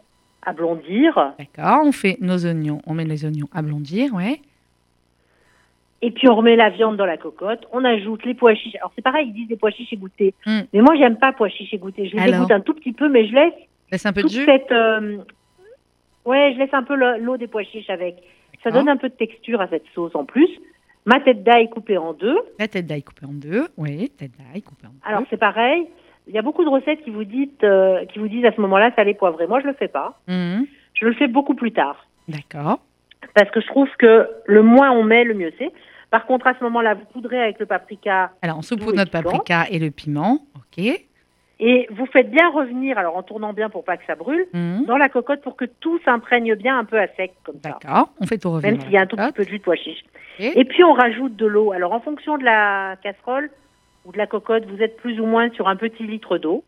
à 0.47 0.53
blondir 0.53 1.35
D'accord, 1.39 1.83
on 1.85 1.93
fait 1.93 2.17
nos 2.21 2.45
oignons, 2.47 2.81
on 2.87 2.95
met 2.95 3.05
les 3.05 3.25
oignons 3.25 3.49
à 3.53 3.63
blondir, 3.63 4.13
ouais. 4.15 4.41
et 6.03 6.11
puis 6.11 6.29
on 6.29 6.35
remet 6.37 6.57
la 6.57 6.71
viande 6.71 6.97
dans 6.97 7.07
la 7.07 7.17
cocotte. 7.17 7.67
On 7.73 7.85
ajoute 7.85 8.25
les 8.25 8.35
pois 8.35 8.55
chiches. 8.55 8.77
Alors 8.77 8.93
c'est 8.95 9.03
pareil, 9.03 9.29
ils 9.29 9.33
disent 9.35 9.49
des 9.49 9.57
pois 9.57 9.71
chiches 9.71 9.93
égouttés. 9.93 10.35
Mm. 10.47 10.61
Mais 10.73 10.81
moi 10.83 10.95
j'aime 10.97 11.17
pas 11.19 11.33
pois 11.33 11.49
chiches 11.49 11.73
égouttés. 11.75 12.09
Je 12.09 12.15
les 12.17 12.23
Alors 12.23 12.35
égoutte 12.37 12.51
un 12.53 12.61
tout 12.61 12.75
petit 12.75 12.93
peu, 12.93 13.09
mais 13.09 13.27
je 13.27 13.35
laisse 13.35 13.55
Laisse 13.91 14.07
un 14.07 14.13
peu 14.13 14.23
de 14.23 14.29
jus. 14.29 14.45
cette. 14.45 14.71
euh, 14.73 15.19
Ouais, 16.27 16.53
je 16.55 16.59
laisse 16.59 16.73
un 16.73 16.83
peu 16.83 16.95
le- 16.97 17.19
l'eau 17.19 17.37
des 17.37 17.47
pois 17.47 17.63
chiches 17.65 17.91
avec. 17.91 18.17
Ça 18.63 18.71
donne 18.71 18.89
un 18.89 18.97
peu 18.97 19.11
de 19.11 19.15
texture 19.15 19.61
à 19.61 19.69
cette 19.69 19.85
sauce 19.95 20.15
en 20.15 20.25
plus. 20.25 20.49
Ma 21.05 21.21
tête 21.21 21.43
d'ail 21.45 21.69
coupée 21.69 21.99
en 21.99 22.15
deux. 22.15 22.39
La 22.59 22.67
tête 22.67 22.87
d'ail 22.87 23.03
coupée 23.03 23.27
en 23.27 23.33
deux. 23.35 23.69
Oui, 23.77 24.09
tête 24.17 24.31
d'ail 24.39 24.63
coupée 24.63 24.87
en 24.87 24.91
deux. 24.91 24.97
Alors 25.05 25.23
c'est 25.29 25.37
pareil. 25.37 25.87
Il 26.27 26.35
y 26.35 26.39
a 26.39 26.43
beaucoup 26.43 26.65
de 26.65 26.71
recettes 26.71 27.03
qui 27.05 27.11
vous, 27.11 27.25
dites, 27.25 27.63
euh, 27.65 28.05
qui 28.07 28.19
vous 28.19 28.29
disent 28.29 28.45
à 28.47 28.53
ce 28.53 28.61
moment-là 28.63 28.91
salé 28.97 29.15
poivré. 29.15 29.47
Moi, 29.47 29.61
je 29.61 29.67
le 29.67 29.75
fais 29.75 29.89
pas. 29.89 30.19
Mhm. 30.29 30.67
Je 30.95 31.05
le 31.07 31.13
fais 31.15 31.27
beaucoup 31.29 31.55
plus 31.55 31.73
tard. 31.73 32.07
D'accord. 32.29 32.81
Parce 33.35 33.51
que 33.51 33.61
je 33.61 33.67
trouve 33.67 33.89
que 33.99 34.29
le 34.47 34.63
moins 34.63 34.91
on 34.93 35.03
met, 35.03 35.25
le 35.25 35.35
mieux 35.35 35.53
c'est. 35.59 35.73
Par 36.11 36.27
contre, 36.27 36.47
à 36.47 36.55
ce 36.59 36.63
moment-là, 36.65 36.95
vous 36.95 37.05
poudrez 37.13 37.41
avec 37.43 37.59
le 37.59 37.67
paprika 37.67 38.31
Alors, 38.43 38.59
on 38.59 38.63
saupoudre 38.63 38.97
notre 38.97 39.11
paprika 39.11 39.65
et 39.71 39.79
le 39.79 39.91
piment. 39.91 40.39
OK. 40.57 40.85
et 41.61 41.87
vous 41.91 42.07
faites 42.07 42.31
bien 42.31 42.51
revenir, 42.51 42.99
alors 42.99 43.17
en 43.17 43.23
tournant 43.23 43.53
bien 43.53 43.71
pour 43.71 43.85
pas 43.85 43.97
que 43.97 44.05
ça 44.07 44.17
brûle, 44.17 44.45
Mhm. 44.53 44.87
dans 44.87 44.97
la 44.97 45.09
cocotte 45.09 45.41
pour 45.41 45.57
que 45.57 45.65
tout 45.65 45.99
s'imprègne 46.05 46.55
bien 46.57 46.77
un 46.79 46.85
peu 46.85 46.99
à 46.99 47.07
sec 47.17 47.33
comme 47.45 47.55
ça. 47.63 47.71
D'accord. 47.81 48.11
On 48.21 48.27
fait 48.27 48.39
tout 48.39 48.51
revenir. 48.51 48.73
Même 48.73 48.81
s'il 48.83 48.91
y 48.93 48.97
a 48.97 49.03
un 49.03 49.07
tout 49.07 49.17
petit 49.17 49.33
peu 49.33 49.45
de 49.45 49.49
jus 49.49 49.59
de 49.59 49.63
pois 49.63 49.77
chiche. 49.77 50.03
Et 50.41 50.65
puis 50.65 50.83
on 50.85 50.93
rajoute 50.93 51.37
de 51.37 51.47
l'eau. 51.47 51.71
Alors 51.73 51.93
en 51.93 52.01
fonction 52.01 52.39
de 52.39 52.45
la 52.45 52.97
casserole 53.03 53.51
ou 54.05 54.13
de 54.13 54.19
la 54.19 54.27
cocotte, 54.27 54.65
vous 54.67 54.83
êtes 54.83 54.97
plus 54.97 55.21
ou 55.21 55.27
moins 55.27 55.51
sur 55.51 55.69
un 55.69 55.77
petit 55.77 56.07
litre 56.07 56.39
d'eau. 56.39 56.65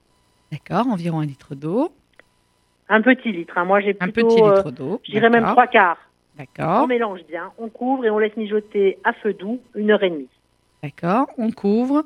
D'accord. 0.52 0.86
Environ 0.88 1.20
un 1.20 1.26
litre 1.26 1.54
d'eau. 1.54 1.90
Un 2.88 3.02
petit 3.02 3.32
litre. 3.32 3.58
hein. 3.58 3.64
Moi 3.64 3.80
j'ai 3.80 3.96
Un 4.00 4.08
plutôt, 4.08 4.28
petit 4.28 4.42
euh, 4.42 4.56
litre 4.56 4.70
d'eau. 4.70 5.00
je 5.04 5.10
dirais 5.12 5.30
même 5.30 5.44
trois 5.44 5.66
quarts. 5.66 5.98
On 6.34 6.38
D'accord. 6.38 6.86
mélange 6.88 7.20
bien, 7.28 7.50
on 7.58 7.68
couvre 7.68 8.04
et 8.04 8.10
on 8.10 8.18
laisse 8.18 8.36
mijoter 8.36 8.98
à 9.04 9.12
feu 9.14 9.32
doux 9.32 9.60
une 9.74 9.90
heure 9.90 10.02
et 10.02 10.10
demie. 10.10 10.28
D'accord. 10.82 11.26
On 11.38 11.50
couvre. 11.50 12.04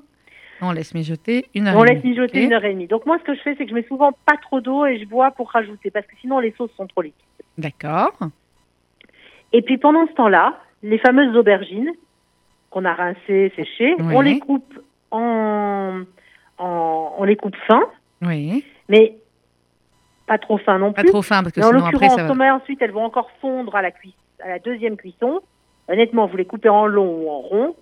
On 0.63 0.73
laisse 0.73 0.95
mijoter 0.95 1.47
une 1.55 1.67
heure 1.69 1.77
on 1.77 1.85
et 1.85 1.89
laisse 1.95 2.03
demie. 2.03 2.11
mijoter 2.11 2.45
une 2.45 2.53
heure 2.53 2.65
et 2.65 2.73
demie. 2.73 2.87
Donc 2.87 3.07
moi 3.07 3.19
ce 3.19 3.25
que 3.25 3.35
je 3.35 3.41
fais 3.41 3.55
c'est 3.57 3.65
que 3.65 3.71
je 3.71 3.75
mets 3.75 3.87
souvent 3.89 4.13
pas 4.13 4.37
trop 4.37 4.61
d'eau 4.61 4.87
et 4.87 4.99
je 4.99 5.05
bois 5.07 5.31
pour 5.33 5.51
rajouter 5.51 5.91
parce 5.91 6.07
que 6.07 6.15
sinon 6.21 6.39
les 6.39 6.53
sauces 6.53 6.71
sont 6.77 6.87
trop 6.87 7.03
liquides. 7.03 7.17
D'accord. 7.59 8.13
Et 9.53 9.63
puis 9.63 9.79
pendant 9.79 10.07
ce 10.07 10.13
temps-là, 10.13 10.59
les 10.83 10.99
fameuses 10.99 11.37
aubergines 11.37 11.91
qu'on 12.71 12.85
a 12.85 12.93
rincées, 12.95 13.53
séchées, 13.57 13.97
Oui. 13.99 14.15
on 14.15 14.21
les 14.21 14.39
coupe 14.39 14.79
en, 15.11 16.01
en 16.59 17.15
on 17.19 17.25
les 17.25 17.37
coupe 17.37 17.57
fin, 17.67 17.83
Oui. 18.23 18.65
mais 18.89 19.15
pas 20.27 20.39
trop 20.39 20.59
fin 20.59 20.79
non 20.79 20.93
Pas 20.93 21.03
plus. 21.03 21.11
trop 21.11 21.23
fin 21.23 21.43
parce 21.43 21.53
que 21.53 21.61
Mais 21.61 21.67
en 21.67 21.69
sinon 21.71 21.81
après 21.81 21.93
l'occurrence, 21.93 22.17
ça 22.29 22.35
va. 22.35 22.55
ensuite 22.55 22.81
elles 22.83 22.93
vont 22.93 23.05
encore 23.05 23.31
fondre 23.41 23.75
à 23.75 23.83
la, 23.83 23.91
à 24.45 24.49
la 24.49 24.59
deuxième 24.59 24.97
cuisson, 24.97 25.41
honnêtement, 25.89 26.27
vous 26.27 26.37
les 26.37 26.45
coupez 26.45 26.69
en 26.69 26.87
long 26.87 27.25
ou 27.25 27.29
en 27.31 27.41
rond, 27.41 27.77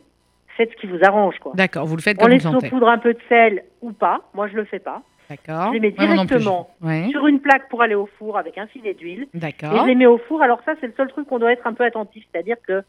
faites 0.57 0.71
ce 0.73 0.77
qui 0.77 0.87
vous 0.87 0.99
arrange. 1.05 1.39
quoi. 1.41 1.53
D'accord. 1.55 1.87
Vous 1.87 1.97
le 1.97 2.03
faites 2.03 2.17
On 2.19 2.23
comme 2.23 2.31
les 2.31 2.39
vous 2.39 2.43
sentez. 2.45 2.69
saupoudre 2.69 2.89
un 2.89 2.99
peu 2.99 3.13
de 3.15 3.21
sel 3.29 3.65
ou 3.83 3.93
pas, 3.93 4.23
moi 4.35 4.49
je 4.49 4.57
le 4.57 4.65
fais 4.65 4.79
pas. 4.79 5.03
D'accord. 5.29 5.69
Je 5.69 5.73
les 5.75 5.81
mets 5.81 5.91
directement 5.91 6.71
Ouais. 6.81 7.07
Sur 7.11 7.27
une 7.27 7.41
plaque 7.41 7.69
pour 7.69 7.83
aller 7.83 7.95
au 7.95 8.07
four 8.19 8.39
avec 8.39 8.57
un 8.57 8.67
filet 8.67 8.95
d'huile, 8.95 9.25
et 9.25 9.29
je 9.35 9.39
D'accord. 9.39 9.85
les 9.85 9.95
mets 9.95 10.07
au 10.07 10.17
four. 10.17 10.41
Alors 10.41 10.61
ça, 10.65 10.73
c'est 10.81 10.87
le 10.87 10.95
seul 10.97 11.09
truc 11.09 11.29
qu'on 11.29 11.39
doit 11.39 11.53
être 11.53 11.67
un 11.67 11.75
peu 11.75 11.85
attentif, 11.85 12.25
c'est-à-dire 12.33 12.57
que 12.67 12.83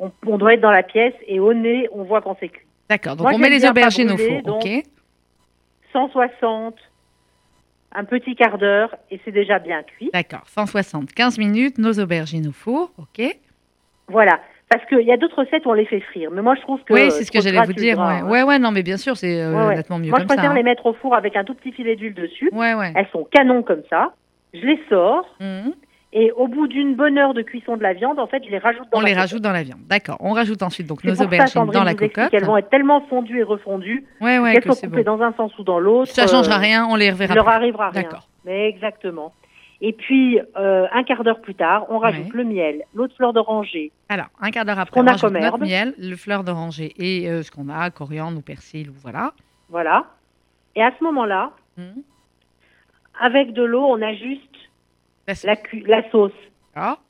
on, 0.00 0.10
on 0.26 0.38
doit 0.38 0.54
être 0.54 0.62
dans 0.62 0.70
la 0.70 0.82
pièce 0.82 1.12
et 1.26 1.38
au 1.40 1.52
nez, 1.52 1.88
on 1.92 2.02
voit 2.04 2.22
quand 2.22 2.36
c'est 2.40 2.48
cuit. 2.48 2.66
D'accord. 2.88 3.16
Donc 3.16 3.26
Moi, 3.26 3.34
on 3.34 3.38
met 3.38 3.50
les 3.50 3.66
aubergines 3.66 4.10
au 4.10 4.16
four. 4.16 4.42
donc- 4.42 4.64
Ok. 4.64 4.82
160, 5.92 6.74
un 7.94 8.04
petit 8.04 8.34
quart 8.34 8.58
d'heure 8.58 8.94
et 9.10 9.20
c'est 9.24 9.30
déjà 9.32 9.58
bien 9.58 9.82
cuit. 9.82 10.10
D'accord. 10.12 10.42
160. 10.46 11.12
15 11.12 11.38
minutes. 11.38 11.78
Nos 11.78 11.98
aubergines 12.00 12.48
au 12.48 12.52
four. 12.52 12.92
Ok. 12.98 13.22
Voilà. 14.08 14.40
Parce 14.68 14.84
qu'il 14.86 15.02
y 15.02 15.12
a 15.12 15.16
d'autres 15.16 15.38
recettes 15.44 15.64
où 15.66 15.70
on 15.70 15.74
les 15.74 15.84
fait 15.86 16.00
frire. 16.00 16.30
Mais 16.32 16.42
moi, 16.42 16.54
je 16.56 16.60
trouve 16.62 16.82
que. 16.84 16.92
Oui, 16.94 17.10
c'est 17.10 17.24
ce 17.24 17.30
que 17.30 17.40
j'allais 17.40 17.62
vous 17.64 17.72
dire. 17.74 17.94
gras, 17.96 18.22
Ouais. 18.24 18.30
ouais, 18.30 18.42
ouais, 18.42 18.58
non, 18.58 18.72
mais 18.72 18.82
bien 18.82 18.96
sûr, 18.96 19.16
c'est 19.16 19.40
euh, 19.40 19.54
Ouais, 19.54 19.66
ouais. 19.68 19.76
nettement 19.76 19.98
mieux 19.98 20.10
Moi, 20.10 20.18
je 20.18 20.24
comme 20.24 20.28
ça. 20.30 20.34
préfère 20.36 20.50
hein. 20.50 20.54
les 20.54 20.62
mettre 20.62 20.86
au 20.86 20.94
four 20.94 21.14
avec 21.14 21.36
un 21.36 21.44
tout 21.44 21.54
petit 21.54 21.70
filet 21.70 21.94
d'huile 21.96 22.14
dessus. 22.14 22.48
Ouais, 22.52 22.74
ouais. 22.74 22.92
Elles 22.96 23.06
sont 23.12 23.24
canons 23.30 23.62
comme 23.62 23.82
ça. 23.88 24.14
Je 24.52 24.60
les 24.66 24.80
sors 24.88 25.26
Mhm. 25.40 25.74
Et 26.14 26.30
au 26.32 26.46
bout 26.48 26.66
d'une 26.68 26.94
bonne 26.94 27.18
heure 27.18 27.34
de 27.34 27.42
cuisson 27.42 27.76
de 27.76 27.82
la 27.82 27.92
viande, 27.92 28.18
en 28.18 28.26
fait, 28.28 28.42
je 28.44 28.50
les 28.50 28.58
rajoute 28.58 28.86
dans 28.92 28.98
On 28.98 29.00
la 29.00 29.08
les 29.08 29.12
cocotte. 29.14 29.20
rajoute 29.30 29.42
dans 29.42 29.52
la 29.52 29.62
viande. 29.64 29.80
D'accord. 29.88 30.16
On 30.20 30.32
rajoute 30.32 30.62
ensuite 30.62 30.86
donc 30.86 31.02
nos 31.04 31.14
ça, 31.16 31.24
aubergines 31.24 31.66
dans 31.72 31.84
la 31.84 31.94
cocotte. 31.94 32.30
qu'elles 32.30 32.44
vont 32.44 32.56
être 32.56 32.70
tellement 32.70 33.00
fondues 33.02 33.40
et 33.40 33.42
refondues 33.42 34.06
Ouais, 34.20 34.38
ouais, 34.38 34.52
qu'elles 34.60 34.72
c'est 34.74 34.86
coupées 34.88 35.02
bon. 35.02 35.16
dans 35.18 35.22
un 35.24 35.32
sens 35.34 35.56
ou 35.58 35.64
dans 35.64 35.78
l'autre. 35.80 36.10
Ça 36.12 36.26
changera 36.26 36.56
euh, 36.56 36.60
rien. 36.60 36.86
On 36.88 36.94
les 36.96 37.10
reverra. 37.10 37.34
leur 37.34 37.44
plus. 37.44 37.52
arrivera 37.54 37.90
rien. 37.90 38.02
D'accord. 38.02 38.28
Mais 38.44 38.68
exactement. 38.68 39.32
Et 39.80 39.92
puis, 39.92 40.38
euh, 40.56 40.86
un 40.92 41.02
quart 41.02 41.24
d'heure 41.24 41.40
plus 41.40 41.56
tard, 41.56 41.84
on 41.90 41.98
rajoute 41.98 42.26
Ouais. 42.26 42.30
le 42.32 42.44
miel, 42.44 42.82
l'eau 42.94 43.06
de 43.08 43.12
fleur 43.12 43.32
d'oranger. 43.32 43.90
Alors, 44.08 44.28
un 44.40 44.50
quart 44.50 44.64
d'heure 44.64 44.78
après, 44.78 45.00
on 45.00 45.06
a 45.06 45.10
rajoute 45.12 45.32
notre 45.32 45.44
herbe. 45.44 45.60
miel, 45.62 45.94
le 45.98 46.14
fleur 46.16 46.44
d'oranger 46.44 46.94
et 46.96 47.28
euh, 47.28 47.42
ce 47.42 47.50
qu'on 47.50 47.68
a, 47.68 47.90
coriandre 47.90 48.38
ou 48.38 48.40
persil 48.40 48.88
ou 48.88 48.94
voilà. 49.02 49.32
Voilà. 49.68 50.04
Et 50.76 50.82
à 50.82 50.92
ce 50.98 51.02
moment-là, 51.04 51.50
Mhm. 51.76 52.02
avec 53.20 53.52
de 53.52 53.62
l'eau, 53.62 53.84
on 53.84 54.00
ajuste 54.00 54.42
La 55.26 55.34
sauce. 55.34 55.44
la, 55.44 55.56
cu- 55.56 55.84
la 55.86 56.10
sauce. 56.10 56.32
D'accord. 56.74 57.00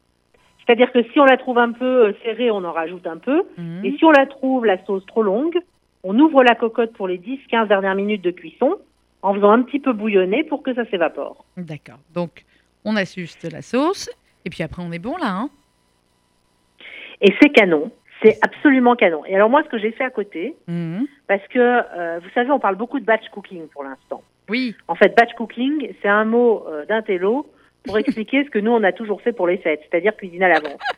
C'est-à-dire 0.67 0.91
que 0.93 1.03
si 1.13 1.21
on 1.21 1.25
la 1.25 1.37
trouve 1.37 1.59
un 1.59 1.73
peu 1.73 2.07
euh, 2.07 2.13
serrée, 2.23 2.51
on 2.51 2.65
en 2.65 2.73
rajoute 2.73 3.07
un 3.07 3.19
peu. 3.19 3.43
Mhm. 3.59 3.85
Et 3.85 3.97
si 3.99 4.05
on 4.05 4.11
la 4.11 4.27
trouve, 4.27 4.65
la 4.65 4.83
sauce 4.85 5.05
trop 5.07 5.23
longue, 5.23 5.59
on 6.05 6.19
ouvre 6.19 6.43
la 6.43 6.55
cocotte 6.55 6.93
pour 6.95 7.07
les 7.09 7.19
10-15 7.19 7.69
dernières 7.69 7.95
minutes 7.95 8.23
de 8.23 8.31
cuisson 8.31 8.77
en 9.23 9.35
faisant 9.35 9.51
un 9.51 9.63
petit 9.63 9.79
peu 9.81 9.93
bouillonner 9.93 10.45
pour 10.45 10.63
que 10.63 10.75
ça 10.75 10.85
s'évapore. 10.91 11.45
D'accord. 11.57 11.99
Donc, 12.15 12.45
on 12.85 12.97
ajuste 12.97 13.51
la 13.51 13.63
sauce 13.63 14.11
et 14.45 14.51
puis 14.51 14.63
après, 14.63 14.83
on 14.83 14.93
est 14.93 14.99
bon 14.99 15.17
là. 15.17 15.29
Hein 15.31 15.51
Et 17.21 17.33
c'est 17.41 17.51
canon. 17.51 17.91
C'est 18.23 18.39
absolument 18.43 18.97
canon. 18.97 19.25
Et 19.27 19.35
alors 19.35 19.51
moi, 19.51 19.63
ce 19.65 19.69
que 19.69 19.79
j'ai 19.79 19.93
fait 19.93 20.05
à 20.05 20.11
côté, 20.11 20.55
Mhm. 20.69 21.07
parce 21.27 21.47
que, 21.49 21.59
euh, 21.59 22.21
vous 22.23 22.31
savez, 22.35 22.51
on 22.51 22.59
parle 22.59 22.77
beaucoup 22.77 23.01
de 23.01 23.05
batch 23.05 23.29
cooking 23.33 23.67
pour 23.69 23.85
l'instant. 23.85 24.23
Oui. 24.49 24.75
En 24.89 24.95
fait, 24.95 25.15
batch 25.17 25.33
cooking, 25.35 25.93
c'est 26.01 26.09
un 26.09 26.25
mot 26.25 26.65
euh, 26.69 26.85
d'un 26.87 27.03
télo 27.03 27.47
pour 27.85 27.99
expliquer 27.99 28.45
ce 28.45 28.51
que 28.51 28.59
nous, 28.59 28.71
on 28.73 28.83
a 28.83 28.93
toujours 28.93 29.21
fait 29.23 29.33
pour 29.33 29.47
les 29.47 29.59
fêtes, 29.59 29.81
c'est-à-dire 29.91 30.17
cuisiner 30.17 30.47
à 30.47 30.49
l'avance. 30.49 30.81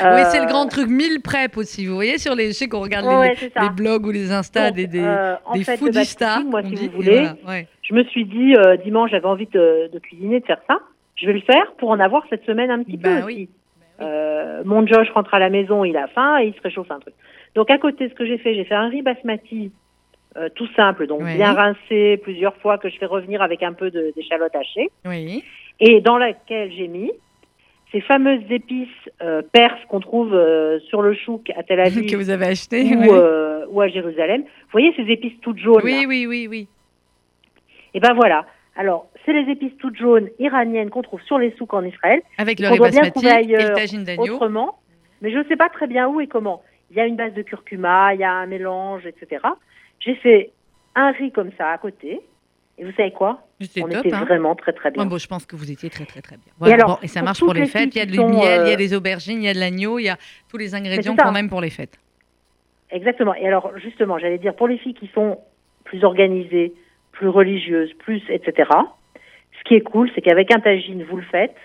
Oui, 0.00 0.22
c'est 0.30 0.38
le 0.38 0.44
Euh, 0.44 0.48
grand 0.48 0.66
truc 0.66 0.88
mille 0.88 1.20
prep 1.22 1.56
aussi. 1.56 1.84
Vous 1.86 1.94
voyez 1.94 2.16
sur 2.18 2.34
les, 2.34 2.48
je 2.48 2.52
sais 2.52 2.68
qu'on 2.68 2.80
regarde 2.80 3.04
les, 3.06 3.16
ouais, 3.16 3.34
les 3.60 3.68
blogs 3.70 4.06
ou 4.06 4.10
les 4.12 4.30
Insta 4.32 4.70
des, 4.70 4.86
des, 4.86 5.02
euh, 5.02 5.34
en 5.44 5.54
des 5.54 5.64
fait, 5.64 5.76
foodistas, 5.76 6.36
cooking, 6.36 6.50
moi, 6.50 6.62
si 6.62 6.70
dit, 6.70 6.86
vous 6.88 6.94
voulez, 6.96 7.16
voilà, 7.16 7.36
ouais. 7.48 7.68
je 7.82 7.94
me 7.94 8.04
suis 8.04 8.24
dit, 8.24 8.54
euh, 8.56 8.76
dimanche, 8.76 9.10
j'avais 9.10 9.26
envie 9.26 9.46
de, 9.46 9.90
de 9.92 9.98
cuisiner, 9.98 10.40
de 10.40 10.46
faire 10.46 10.60
ça. 10.68 10.78
Je 11.16 11.26
vais 11.26 11.32
le 11.34 11.40
faire 11.40 11.72
pour 11.78 11.90
en 11.90 11.98
avoir 12.00 12.22
cette 12.30 12.44
semaine 12.46 12.70
un 12.70 12.82
petit 12.82 12.96
Bah 12.96 13.08
peu 13.20 13.26
oui. 13.26 13.34
aussi. 13.34 13.48
Euh, 14.00 14.62
mon 14.64 14.86
Josh 14.86 15.10
rentre 15.10 15.34
à 15.34 15.38
la 15.40 15.50
maison, 15.50 15.84
il 15.84 15.96
a 15.96 16.06
faim 16.06 16.38
et 16.40 16.46
il 16.46 16.54
se 16.54 16.60
réchauffe 16.62 16.90
un 16.92 17.00
truc. 17.00 17.14
Donc 17.56 17.68
à 17.70 17.78
côté, 17.78 18.08
ce 18.08 18.14
que 18.14 18.24
j'ai 18.24 18.38
fait, 18.38 18.54
j'ai 18.54 18.64
fait 18.64 18.74
un 18.76 18.88
riz 18.88 19.02
basmati 19.02 19.72
euh, 20.38 20.48
tout 20.54 20.68
simple, 20.76 21.06
donc 21.06 21.22
Oui. 21.22 21.34
bien 21.36 21.52
rincé 21.52 22.18
plusieurs 22.22 22.56
fois, 22.56 22.78
que 22.78 22.88
je 22.88 22.96
fais 22.98 23.06
revenir 23.06 23.42
avec 23.42 23.62
un 23.62 23.72
peu 23.72 23.90
d'échalote 23.90 24.54
hachée, 24.54 24.88
Oui. 25.04 25.42
et 25.80 26.00
dans 26.00 26.18
laquelle 26.18 26.70
j'ai 26.72 26.88
mis 26.88 27.10
ces 27.92 28.00
fameuses 28.02 28.42
épices 28.50 28.88
euh, 29.22 29.40
perses 29.52 29.82
qu'on 29.88 30.00
trouve 30.00 30.34
euh, 30.34 30.78
sur 30.88 31.00
le 31.02 31.14
chouk 31.14 31.50
à 31.56 31.62
Tel 31.62 31.80
Aviv 31.86 32.10
que 32.10 32.16
vous 32.16 32.30
avez 32.30 32.46
acheté. 32.46 32.94
ou, 32.94 33.12
euh, 33.14 33.64
ou 33.70 33.80
à 33.80 33.88
Jérusalem. 33.88 34.42
Vous 34.42 34.72
voyez 34.72 34.92
ces 34.96 35.10
épices 35.10 35.40
toutes 35.40 35.58
jaunes 35.58 35.80
oui, 35.82 36.02
là 36.02 36.08
oui, 36.08 36.26
oui, 36.26 36.46
oui. 36.50 36.68
Et 37.94 38.00
ben 38.00 38.12
voilà. 38.14 38.44
Alors, 38.76 39.08
c'est 39.24 39.32
les 39.32 39.50
épices 39.50 39.76
toutes 39.78 39.96
jaunes 39.96 40.28
iraniennes 40.38 40.90
qu'on 40.90 41.02
trouve 41.02 41.20
sur 41.22 41.38
les 41.38 41.50
souks 41.52 41.74
en 41.74 41.82
Israël, 41.82 42.20
Avec 42.36 42.60
le 42.60 42.68
riz 42.68 42.78
basmati 42.78 43.10
trouver 43.10 43.28
et 43.28 43.44
le 43.46 43.56
ailleurs, 43.58 43.74
tagine 43.74 44.04
d'agneau. 44.04 44.34
autrement. 44.34 44.78
Mais 45.20 45.32
je 45.32 45.38
ne 45.38 45.44
sais 45.44 45.56
pas 45.56 45.68
très 45.68 45.86
bien 45.86 46.06
où 46.08 46.20
et 46.20 46.26
comment. 46.28 46.62
Il 46.90 46.96
y 46.96 47.00
a 47.00 47.06
une 47.06 47.16
base 47.16 47.34
de 47.34 47.42
curcuma, 47.42 48.14
il 48.14 48.20
y 48.20 48.24
a 48.24 48.32
un 48.32 48.46
mélange, 48.46 49.04
etc. 49.06 49.42
J'ai 50.00 50.14
fait 50.16 50.52
un 50.94 51.12
riz 51.12 51.32
comme 51.32 51.50
ça 51.56 51.70
à 51.70 51.78
côté. 51.78 52.20
Et 52.78 52.84
vous 52.84 52.92
savez 52.92 53.10
quoi? 53.10 53.40
On 53.60 53.88
top. 53.88 54.06
était 54.06 54.14
hein. 54.14 54.24
vraiment 54.24 54.54
très 54.54 54.72
très 54.72 54.92
bien. 54.92 55.02
Ouais, 55.02 55.08
bon, 55.08 55.18
je 55.18 55.26
pense 55.26 55.46
que 55.46 55.56
vous 55.56 55.70
étiez 55.70 55.90
très 55.90 56.04
très 56.04 56.22
très 56.22 56.36
bien. 56.36 56.52
Voilà, 56.60 56.74
alors, 56.74 56.88
bon, 56.90 56.98
et 57.02 57.08
ça 57.08 57.20
pour 57.20 57.24
marche 57.24 57.40
pour 57.40 57.54
les 57.54 57.62
les 57.62 57.66
fêtes. 57.66 57.94
Il 57.94 57.98
y 57.98 58.00
a 58.00 58.14
sont, 58.14 58.28
miel, 58.28 58.62
il 58.66 58.68
y 58.68 58.70
euh, 58.70 58.74
a 58.74 58.76
des 58.76 58.94
aubergines, 58.94 59.42
il 59.42 59.46
y 59.46 59.48
a 59.48 59.54
de 59.54 59.58
l'agneau, 59.58 59.98
il 59.98 60.04
y 60.04 60.08
a 60.08 60.16
tous 60.48 60.58
les 60.58 60.76
ingrédients 60.76 61.16
qu'on 61.16 61.34
aime 61.34 61.48
pour 61.48 61.60
les 61.60 61.70
fêtes. 61.70 61.98
Exactement. 62.90 63.34
Et 63.34 63.46
alors, 63.46 63.76
justement, 63.78 64.18
j'allais 64.18 64.38
dire, 64.38 64.54
pour 64.54 64.68
les 64.68 64.78
filles 64.78 64.94
qui 64.94 65.08
sont 65.08 65.38
plus 65.84 66.04
organisées, 66.04 66.72
plus 67.12 67.28
religieuses, 67.28 67.92
plus, 67.94 68.22
etc., 68.28 68.70
ce 69.58 69.64
qui 69.64 69.74
est 69.74 69.80
cool, 69.80 70.08
c'est 70.14 70.20
qu'avec 70.20 70.54
un 70.54 70.60
tagine, 70.60 71.02
vous 71.02 71.16
le 71.16 71.24
faites, 71.24 71.56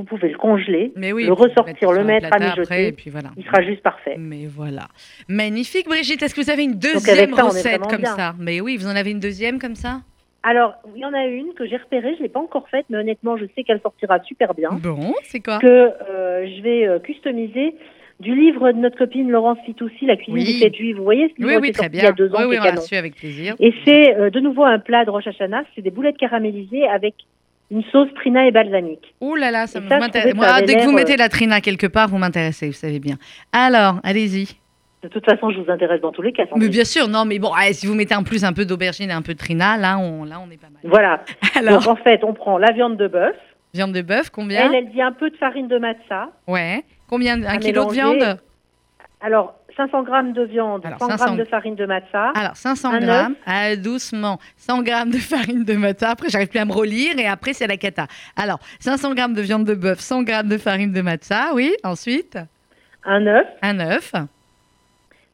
vous 0.00 0.06
pouvez 0.06 0.30
le 0.30 0.38
congeler, 0.38 0.92
Mais 0.96 1.12
oui, 1.12 1.24
le 1.26 1.32
ressortir, 1.32 1.92
le 1.92 2.04
mettre 2.04 2.26
à 2.32 2.36
après, 2.36 2.50
mijoter, 2.50 2.86
et 2.88 2.92
puis 2.92 3.10
voilà. 3.10 3.30
il 3.36 3.44
sera 3.44 3.62
juste 3.62 3.82
parfait. 3.82 4.16
Mais 4.18 4.46
voilà. 4.46 4.88
Magnifique, 5.28 5.86
Brigitte. 5.86 6.22
Est-ce 6.22 6.34
que 6.34 6.40
vous 6.40 6.50
avez 6.50 6.64
une 6.64 6.78
deuxième 6.78 7.34
ça, 7.34 7.44
recette 7.44 7.82
comme 7.82 8.02
bien. 8.02 8.16
ça? 8.16 8.34
Mais 8.38 8.60
oui, 8.60 8.76
vous 8.76 8.86
en 8.86 8.96
avez 8.96 9.10
une 9.10 9.20
deuxième 9.20 9.58
comme 9.58 9.74
ça? 9.74 10.00
Alors, 10.42 10.72
il 10.94 11.02
y 11.02 11.04
en 11.04 11.12
a 11.12 11.26
une 11.26 11.52
que 11.52 11.66
j'ai 11.66 11.76
repérée, 11.76 12.14
je 12.16 12.22
l'ai 12.22 12.30
pas 12.30 12.40
encore 12.40 12.66
faite, 12.70 12.86
mais 12.88 12.96
honnêtement, 12.96 13.36
je 13.36 13.44
sais 13.54 13.62
qu'elle 13.62 13.80
sortira 13.82 14.20
super 14.22 14.54
bien, 14.54 14.70
Bon, 14.72 15.12
c'est 15.24 15.40
quoi? 15.40 15.58
Que 15.58 15.66
euh, 15.66 16.46
je 16.56 16.62
vais 16.62 16.86
euh, 16.88 16.98
customiser 16.98 17.74
du 18.20 18.34
livre 18.34 18.72
de 18.72 18.78
notre 18.78 18.96
copine 18.98 19.30
Laurence 19.30 19.58
Fitoussi, 19.66 20.06
La 20.06 20.16
cuisine 20.16 20.34
Oui. 20.34 20.44
des 20.44 20.58
fêtes 20.64 20.74
juives. 20.76 20.96
Vous 20.96 21.04
voyez 21.04 21.28
ce 21.28 21.42
livre 21.42 21.50
Oui, 21.56 21.58
oui, 21.60 21.72
très 21.72 21.88
bien. 21.90 22.00
il 22.00 22.04
y 22.04 22.08
a 22.08 22.12
deux 22.12 22.30
ans, 22.34 22.38
oui, 22.40 22.44
oui, 22.50 22.56
on 22.60 22.64
l'a 22.64 22.76
su 22.76 22.94
avec 22.94 23.16
plaisir. 23.16 23.54
Et 23.60 23.72
c'est 23.84 24.14
euh, 24.16 24.30
de 24.30 24.40
nouveau 24.40 24.64
un 24.64 24.78
plat 24.78 25.04
de 25.04 25.10
Rosh 25.10 25.26
Hashanah, 25.26 25.64
c'est 25.74 25.82
des 25.82 25.90
boulettes 25.90 26.16
caramélisées 26.18 26.86
avec 26.86 27.14
une 27.70 27.82
sauce 27.84 28.08
trina 28.14 28.46
et 28.46 28.50
balsamique. 28.50 29.14
Ouh 29.20 29.36
là 29.36 29.50
là, 29.50 29.66
ça 29.66 29.80
m'intéresse. 29.80 30.34
dès 30.66 30.76
que 30.76 30.84
vous 30.84 30.92
mettez 30.92 31.14
euh, 31.14 31.18
la 31.18 31.28
trina 31.28 31.60
quelque 31.60 31.86
part, 31.86 32.08
vous 32.08 32.18
m'intéressez, 32.18 32.66
vous 32.66 32.72
savez 32.72 32.98
bien. 32.98 33.16
Alors, 33.52 34.00
allez-y. 34.02 34.56
De 35.02 35.08
toute 35.08 35.24
façon, 35.24 35.50
je 35.50 35.60
vous 35.60 35.70
intéresse 35.70 36.00
dans 36.02 36.12
tous 36.12 36.20
les 36.20 36.32
cas. 36.32 36.44
Mais 36.56 36.68
bien 36.68 36.84
sûr, 36.84 37.08
non, 37.08 37.24
mais 37.24 37.38
bon, 37.38 37.52
allez, 37.52 37.72
si 37.72 37.86
vous 37.86 37.94
mettez 37.94 38.14
en 38.14 38.22
plus 38.22 38.44
un 38.44 38.52
peu 38.52 38.66
d'aubergine 38.66 39.08
et 39.08 39.14
un 39.14 39.22
peu 39.22 39.32
de 39.32 39.38
trina, 39.38 39.78
là, 39.78 39.98
on, 39.98 40.24
là, 40.24 40.36
on 40.46 40.50
est 40.50 40.60
pas 40.60 40.68
mal. 40.68 40.82
Voilà. 40.84 41.24
Alors, 41.56 41.80
Donc 41.82 41.88
en 41.88 41.96
fait, 41.96 42.22
on 42.22 42.34
prend 42.34 42.58
la 42.58 42.72
viande 42.72 42.96
de 42.96 43.08
bœuf, 43.08 43.36
Viande 43.72 43.92
de 43.92 44.02
bœuf, 44.02 44.30
combien 44.30 44.66
Elle, 44.66 44.74
elle 44.74 44.90
dit 44.90 45.00
un 45.00 45.12
peu 45.12 45.30
de 45.30 45.36
farine 45.36 45.68
de 45.68 45.78
matza. 45.78 46.30
Ouais. 46.48 46.84
Combien 47.08 47.40
Un 47.44 47.58
kilo 47.58 47.84
de 47.86 47.92
viande? 47.92 48.38
Alors, 49.20 49.54
500 49.76 50.02
grammes 50.02 50.32
de 50.32 50.42
viande, 50.42 50.84
Alors, 50.84 50.98
100 50.98 51.08
500 51.10 51.24
grammes 51.24 51.36
de 51.38 51.44
farine 51.44 51.74
de 51.74 51.86
matza. 51.86 52.30
Alors, 52.34 52.56
500 52.56 52.90
Un 52.90 52.94
œuf. 52.96 53.04
grammes, 53.04 53.34
ah, 53.46 53.76
doucement, 53.76 54.38
100 54.56 54.82
grammes 54.82 55.10
de 55.10 55.18
farine 55.18 55.64
de 55.64 55.74
matza. 55.74 56.10
Après, 56.10 56.28
j'arrive 56.28 56.48
plus 56.48 56.58
à 56.58 56.64
me 56.64 56.72
relire 56.72 57.18
et 57.18 57.26
après, 57.26 57.52
c'est 57.52 57.66
la 57.66 57.76
cata. 57.76 58.06
Alors, 58.36 58.58
500 58.80 59.14
grammes 59.14 59.34
de 59.34 59.42
viande 59.42 59.64
de 59.64 59.74
bœuf, 59.74 60.00
100 60.00 60.22
grammes 60.24 60.48
de 60.48 60.58
farine 60.58 60.92
de 60.92 61.00
matza, 61.02 61.50
oui. 61.54 61.72
Ensuite, 61.84 62.38
Un 63.04 63.26
œuf, 63.26 63.46
un 63.62 63.78
œuf, 63.80 64.12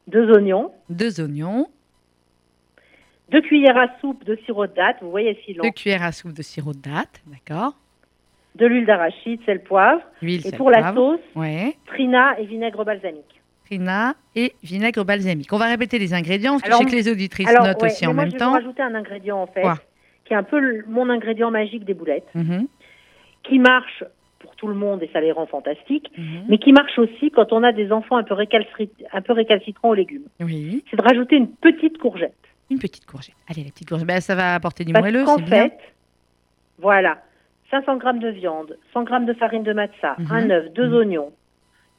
deux 0.07 0.31
oignons, 0.33 0.71
deux 0.91 1.21
oignons, 1.21 1.67
deux 3.31 3.41
cuillères 3.41 3.77
à 3.77 3.89
soupe 4.01 4.25
de 4.25 4.37
sirop 4.45 4.67
de 4.67 4.73
date. 4.75 4.97
Vous 5.01 5.11
voyez 5.11 5.37
si 5.45 5.55
long. 5.55 5.65
deux 5.65 5.71
cuillères 5.71 6.05
à 6.05 6.13
soupe 6.13 6.33
de 6.33 6.43
sirop 6.43 6.73
de 6.75 6.79
date, 6.81 7.21
d'accord. 7.27 7.75
De 8.55 8.65
l'huile 8.67 8.87
d'arachide, 8.87 9.41
sel, 9.45 9.63
poivre. 9.63 10.01
Huile, 10.23 10.41
Et 10.47 10.51
sel, 10.51 10.57
pour 10.57 10.71
la 10.71 10.95
sauce, 10.95 11.21
Ouais. 11.35 11.77
trina 11.87 12.39
et 12.39 12.47
vinaigre 12.47 12.85
balsamique. 12.85 13.36
Trina 13.71 14.15
et 14.37 14.53
vinaigre 14.63 15.05
balsamique. 15.05 15.53
On 15.53 15.59
va 15.59 15.67
répéter 15.67 15.99
les 15.99 16.15
ingrédients, 16.15 16.53
parce 16.59 16.63
que 16.63 16.73
je 16.73 16.77
sais 16.79 16.85
que 16.85 16.91
les 16.97 17.09
auditrices 17.11 17.49
Alors, 17.49 17.67
notent 17.67 17.83
ouais, 17.83 17.91
aussi 17.91 18.07
en 18.07 18.15
moi, 18.15 18.23
même 18.25 18.31
je 18.33 18.37
vais 18.37 18.45
temps. 18.45 18.53
rajouter 18.53 18.83
un 18.83 18.95
ingrédient 18.95 19.39
en 19.43 19.47
fait, 19.47 19.61
Quoi? 19.63 19.75
qui 20.25 20.33
est 20.33 20.37
un 20.37 20.43
peu 20.45 20.59
le- 20.61 20.85
mon 20.89 21.11
ingrédient 21.11 21.51
magique 21.51 21.85
des 21.85 21.95
boulettes, 21.95 22.29
Mhm, 22.35 22.67
qui 23.43 23.59
marche 23.59 24.05
pour 24.39 24.55
tout 24.57 24.69
le 24.69 24.75
monde 24.75 25.03
et 25.03 25.11
ça 25.13 25.21
les 25.21 25.33
rend 25.33 25.47
fantastiques, 25.47 26.11
mhm. 26.17 26.45
mais 26.49 26.59
qui 26.59 26.73
marche 26.73 26.97
aussi 26.99 27.31
quand 27.33 27.53
on 27.53 27.63
a 27.65 27.73
des 27.73 27.91
enfants 27.91 28.17
un 28.17 28.23
peu, 28.23 28.35
un 28.35 29.21
peu 29.23 29.33
récalcitrants 29.33 29.89
aux 29.91 29.95
légumes. 29.95 30.27
Oui, 30.41 30.85
C'est 30.91 30.97
de 30.97 31.03
rajouter 31.03 31.37
une 31.37 31.49
petite 31.49 31.99
courgette. 31.99 32.35
une 32.71 32.79
petite 32.79 33.07
courgette. 33.07 33.35
Allez, 33.49 33.63
la 33.65 33.71
petite 33.71 33.89
courgette. 33.89 34.07
Ben, 34.09 34.21
ça 34.21 34.35
va 34.35 34.55
apporter 34.55 34.85
du 34.85 34.93
Parce 34.93 35.05
moelleux, 35.05 35.25
qu'en 35.25 35.37
c'est 35.37 35.43
bien. 35.45 35.63
fait, 35.65 35.79
voilà, 36.79 37.19
500 37.71 37.97
grammes 37.97 38.19
de 38.21 38.29
viande, 38.29 38.77
100 38.93 39.03
grammes 39.05 39.27
de 39.27 39.33
farine 39.35 39.63
de 39.65 39.73
matza, 39.73 40.15
Mhm. 40.19 40.27
un 40.31 40.51
œuf, 40.51 40.73
deux 40.73 40.87
Mhm. 40.89 40.95
oignons, 40.95 41.33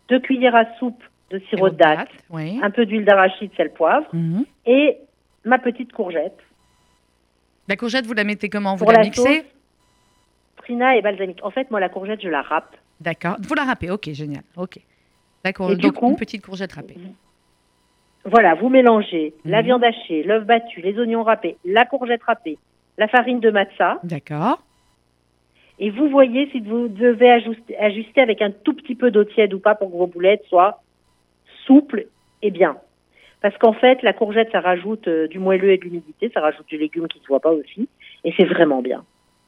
deux 0.09 0.19
cuillères 0.19 0.55
à 0.55 0.65
soupe 0.79 1.01
de 1.29 1.39
sirop 1.49 1.69
de 1.69 1.75
date, 1.75 2.09
Oui. 2.29 2.59
un 2.61 2.71
peu 2.71 2.85
d'huile 2.85 3.05
d'arachide, 3.05 3.51
sel, 3.57 3.71
poivre, 3.73 4.07
Mhm. 4.13 4.45
et 4.65 4.97
ma 5.43 5.57
petite 5.59 5.91
courgette. 5.91 6.37
La 7.67 7.75
courgette, 7.75 8.05
vous 8.05 8.13
la 8.13 8.23
mettez 8.23 8.47
comment? 8.49 8.75
Vous 8.75 8.85
Pour 8.85 8.91
la 8.93 8.99
la 8.99 9.03
mixez? 9.05 9.21
sauce, 9.21 9.45
trina 10.57 10.95
et 10.95 11.01
balsamique. 11.01 11.39
En 11.43 11.51
fait, 11.51 11.69
moi, 11.69 11.79
la 11.79 11.89
courgette, 11.89 12.21
je 12.21 12.29
la 12.29 12.41
râpe. 12.41 12.75
D'accord. 13.01 13.35
Vous 13.41 13.53
la 13.55 13.65
râpez, 13.65 13.91
ok, 13.91 14.09
génial. 14.13 14.43
Ok. 14.55 14.79
D'accord. 15.43 15.75
Donc, 15.75 15.93
coup- 15.95 16.09
une 16.09 16.15
petite 16.15 16.45
courgette 16.45 16.71
râpée. 16.73 16.95
Voilà, 18.25 18.55
vous 18.55 18.69
mélangez 18.69 19.33
la 19.45 19.59
Mhm. 19.59 19.65
viande 19.65 19.83
hachée, 19.83 20.23
l'œuf 20.23 20.45
battu, 20.45 20.81
les 20.81 20.97
oignons 20.99 21.23
râpés, 21.23 21.57
la 21.63 21.85
courgette 21.85 22.23
râpée, 22.23 22.57
la 22.97 23.07
farine 23.07 23.39
de 23.39 23.51
matza, 23.51 23.99
D'accord. 24.03 24.61
et 25.79 25.89
vous 25.91 26.09
voyez 26.09 26.49
si 26.51 26.59
vous 26.59 26.87
devez 26.89 27.29
ajuster, 27.31 27.77
ajuster 27.77 28.19
avec 28.21 28.41
un 28.41 28.51
tout 28.51 28.73
petit 28.73 28.95
peu 28.95 29.11
d'eau 29.11 29.23
tiède 29.23 29.53
ou 29.53 29.59
pas 29.59 29.75
pour 29.75 29.89
que 29.91 29.95
vos 29.95 30.07
boulettes 30.07 30.43
soient 30.49 30.81
souples 31.67 32.07
et 32.41 32.49
bien. 32.51 32.77
Parce 33.41 33.55
qu'en 33.59 33.73
fait, 33.73 34.01
la 34.01 34.13
courgette, 34.13 34.51
ça 34.51 34.61
rajoute 34.61 35.07
euh, 35.07 35.27
du 35.27 35.37
moelleux 35.37 35.71
et 35.71 35.77
de 35.77 35.83
l'humidité, 35.83 36.31
ça 36.33 36.41
rajoute 36.41 36.65
du 36.67 36.77
légume 36.77 37.07
qui 37.07 37.19
ne 37.19 37.23
se 37.23 37.27
voit 37.27 37.39
pas 37.39 37.51
aussi, 37.51 37.87
et 38.23 38.33
c'est 38.35 38.45
vraiment 38.45 38.81
bien. 38.81 39.03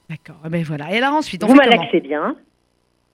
D'accord. 0.10 0.38
Ben 0.49 0.63
voilà. 0.63 0.91
Et 0.93 0.97
alors 0.97 1.13
ensuite, 1.15 1.43
on 1.43 1.47
vous 1.47 1.55
fait 1.55 1.67
malaxez 1.69 1.99
bien, 1.99 2.36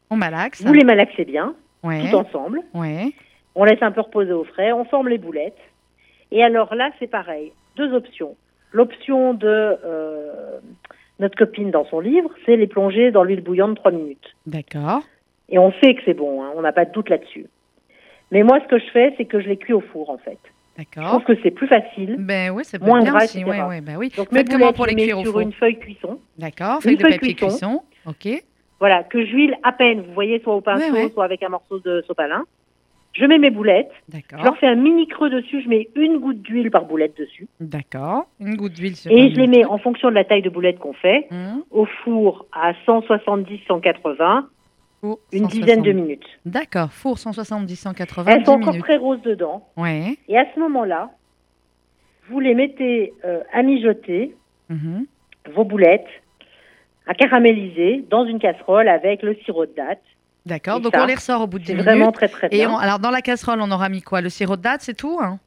On 0.10 0.18
malaxe. 0.18 0.64
vous 0.66 0.74
les 0.74 0.84
malaxez 0.84 1.24
bien, 1.26 1.56
Ouais. 1.84 2.10
tout 2.10 2.16
ensemble. 2.18 2.62
Ouais. 2.74 3.14
On 3.56 3.64
laisse 3.64 3.82
un 3.82 3.92
peu 3.92 4.02
reposer 4.02 4.34
au 4.34 4.44
frais, 4.44 4.72
on 4.74 4.84
forme 4.86 5.08
les 5.08 5.18
boulettes. 5.18 5.58
Et 6.32 6.44
alors 6.44 6.76
là, 6.76 6.90
c'est 7.00 7.08
pareil. 7.08 7.54
Deux 7.78 7.94
options. 7.94 8.36
L'option 8.74 9.34
de 9.34 9.48
euh, 9.48 10.60
notre 11.20 11.38
copine 11.38 11.72
dans 11.72 11.86
son 11.86 12.02
livre, 12.02 12.30
c'est 12.46 12.58
les 12.58 12.68
plonger 12.68 13.12
dans 13.12 13.24
l'huile 13.24 13.42
bouillante 13.42 13.78
trois 13.78 13.92
minutes. 13.92 14.36
D'accord. 14.46 15.02
Et 15.48 15.58
on 15.60 15.72
sait 15.82 15.96
que 15.96 16.02
c'est 16.06 16.14
bon, 16.16 16.44
hein, 16.44 16.52
on 16.56 16.62
n'a 16.62 16.74
pas 16.74 16.84
de 16.86 16.92
doute 16.92 17.10
là-dessus. 17.10 17.46
Mais 18.32 18.44
moi, 18.44 18.60
ce 18.62 18.68
que 18.68 18.80
je 18.80 18.86
fais, 18.92 19.14
c'est 19.18 19.26
que 19.26 19.40
je 19.40 19.48
les 19.48 19.58
cuis 19.58 19.74
au 19.74 19.82
four, 19.82 20.10
en 20.10 20.18
fait. 20.18 20.40
Je 20.78 20.84
D'accord. 20.84 21.22
trouve 21.22 21.24
que 21.36 21.42
c'est 21.42 21.52
plus 21.52 21.68
facile. 21.68 22.18
Ben 22.20 22.52
oui, 22.52 22.64
peut 22.72 22.86
Moins 22.86 23.02
bien 23.02 23.12
gras, 23.14 23.24
aussi. 23.24 23.44
Ouais, 23.46 23.62
ouais, 23.62 23.80
ben 23.82 23.96
oui. 23.98 24.12
Donc 24.18 24.28
Faites 24.34 24.50
comment 24.50 24.74
pour 24.74 24.86
je 24.90 24.96
les 24.96 25.04
cuire 25.04 25.20
au 25.20 25.24
sur 25.24 25.32
four 25.32 25.42
une 25.42 25.54
feuille 25.54 25.80
cuisson. 25.80 26.20
D'accord. 26.38 26.76
une 26.78 26.82
Feuille 26.82 26.98
de 26.98 27.04
papier 27.04 27.34
cuisson. 27.34 27.48
cuisson. 27.48 27.82
Ok. 28.06 28.44
Voilà, 28.82 29.04
que 29.04 29.26
j'huile 29.26 29.56
à 29.64 29.72
peine, 29.72 30.02
vous 30.02 30.14
voyez, 30.14 30.40
soit 30.42 30.54
au 30.54 30.60
pinceau, 30.62 30.92
Ouais, 30.92 31.10
soit 31.14 31.24
avec 31.24 31.42
un 31.44 31.50
morceau 31.50 31.80
de 31.80 32.04
sopalin. 32.06 32.44
Je 33.14 33.24
mets 33.24 33.38
mes 33.38 33.50
boulettes, 33.52 33.90
je 34.10 34.18
leur 34.18 34.24
D'accord. 34.44 34.58
fais 34.58 34.68
un 34.68 34.76
mini 34.76 35.08
creux 35.08 35.30
dessus, 35.30 35.62
je 35.62 35.70
mets 35.70 35.88
une 35.96 36.18
goutte 36.18 36.42
d'huile 36.42 36.70
par 36.70 36.84
boulette 36.84 37.18
dessus. 37.18 37.48
D'accord. 37.62 38.26
Une 38.42 38.58
goutte 38.58 38.74
d'huile 38.74 38.98
sur 38.98 39.10
Et 39.10 39.30
je 39.34 39.40
les 39.40 39.48
mets 39.48 39.64
en 39.64 39.78
fonction 39.78 40.10
de 40.10 40.16
la 40.16 40.26
taille 40.26 40.42
de 40.42 40.50
boulette 40.50 40.80
qu'on 40.80 40.92
fait, 40.92 41.28
Hum, 41.32 41.64
au 41.72 41.86
four 42.04 42.46
à 42.52 42.74
170-180, 42.86 44.44
four 45.06 45.20
une 45.32 45.44
170. 45.50 45.60
dizaine 45.62 45.82
de 45.84 45.92
minutes. 45.92 46.26
D'accord. 46.46 46.92
Four 46.92 47.18
170, 47.18 47.76
180, 47.76 48.32
Elles 48.32 48.40
10 48.40 48.46
sont 48.46 48.52
encore 48.54 48.74
minutes. 48.74 48.84
très 48.86 48.98
roses 48.98 49.22
dedans. 49.22 49.68
Ouais. 49.78 50.18
Et 50.28 50.38
à 50.38 50.46
ce 50.54 50.60
moment-là, 50.60 51.12
vous 52.30 52.40
les 52.40 52.56
mettez 52.56 53.14
euh, 53.24 53.42
à 53.54 53.62
mijoter, 53.64 54.36
Mhm. 54.70 55.06
vos 55.54 55.64
boulettes, 55.64 56.08
à 57.08 57.14
caraméliser 57.14 58.04
dans 58.10 58.26
une 58.26 58.40
casserole 58.40 58.88
avec 58.88 59.22
le 59.22 59.36
sirop 59.46 59.66
de 59.68 59.74
date. 59.76 60.02
D'accord. 60.46 60.78
Et 60.78 60.82
Donc 60.82 60.94
ça, 60.96 61.04
on 61.04 61.06
les 61.06 61.16
ressort 61.16 61.42
au 61.42 61.48
bout 61.48 61.60
de 61.60 61.64
10 61.64 61.68
C'est 61.68 61.74
minutes. 61.74 61.86
vraiment 61.88 62.12
très 62.12 62.28
très 62.28 62.48
Et 62.48 62.58
bien. 62.58 62.72
on- 62.72 62.78
alors 62.78 63.00
dans 63.00 63.12
la 63.12 63.22
casserole, 63.22 63.60
on 63.62 63.70
aura 63.72 63.90
mis 63.90 64.02
quoi? 64.02 64.22
Le 64.22 64.30
sirop 64.30 64.56
de 64.58 64.62
date, 64.64 64.82
c'est 64.82 64.94
tout 64.96 65.20
hein? 65.22 65.40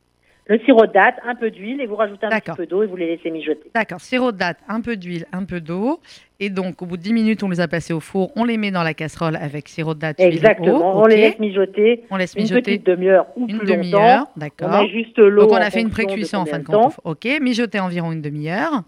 Le 0.51 0.59
sirop 0.61 0.87
de 0.87 0.93
date, 0.93 1.17
un 1.27 1.35
peu 1.35 1.51
d'huile 1.51 1.81
et 1.83 1.87
vous 1.87 1.95
rajoutez 1.97 2.25
un 2.27 2.31
petit 2.41 2.53
peu 2.57 2.65
d'eau 2.65 2.83
et 2.83 2.87
vous 2.87 2.97
les 2.97 3.07
laissez 3.07 3.31
mijoter. 3.31 3.71
D'accord, 3.75 4.01
sirop 4.01 4.33
de 4.33 4.39
date, 4.39 4.57
un 4.67 4.81
peu 4.81 4.97
d'huile, 4.97 5.27
un 5.31 5.45
peu 5.45 5.61
d'eau. 5.61 6.01
Et 6.41 6.49
donc, 6.49 6.81
au 6.81 6.87
bout 6.87 6.97
de 6.97 7.03
10 7.03 7.13
minutes, 7.13 7.43
on 7.43 7.51
les 7.51 7.61
a 7.61 7.69
passés 7.69 7.93
au 7.93 8.01
four. 8.01 8.31
On 8.35 8.45
les 8.45 8.57
met 8.57 8.71
dans 8.71 8.83
la 8.83 8.95
casserole 8.95 9.37
avec 9.37 9.69
sirop 9.69 9.93
de 9.93 10.01
date, 10.01 10.19
Exactement. 10.21 10.97
eau. 10.97 11.03
On 11.03 11.07
les 11.07 11.17
laisse 11.17 11.39
mijoter 11.39 12.05
On 12.11 12.17
laisse 12.17 12.33
une 12.35 12.43
mijoter 12.45 12.63
petite 12.63 12.87
demi-heure 12.87 13.27
ou 13.37 13.47
une 13.47 13.59
plus 13.59 13.67
demi-heure. 13.67 14.01
longtemps. 14.21 14.31
On 14.37 14.41
D'accord. 14.41 14.83
met 14.83 14.89
juste 14.89 15.19
l'eau. 15.19 15.43
Donc, 15.43 15.53
on 15.53 15.57
a 15.57 15.69
fait 15.71 15.83
une 15.83 15.91
pré-cuisson 15.91 16.39
en 16.39 16.47
fin 16.47 16.61
de 16.61 16.65
compte. 16.65 16.99
Ok, 17.05 17.27
mijoter 17.43 17.81
environ 17.81 18.13
une 18.13 18.23
demi-heure. 18.23 18.85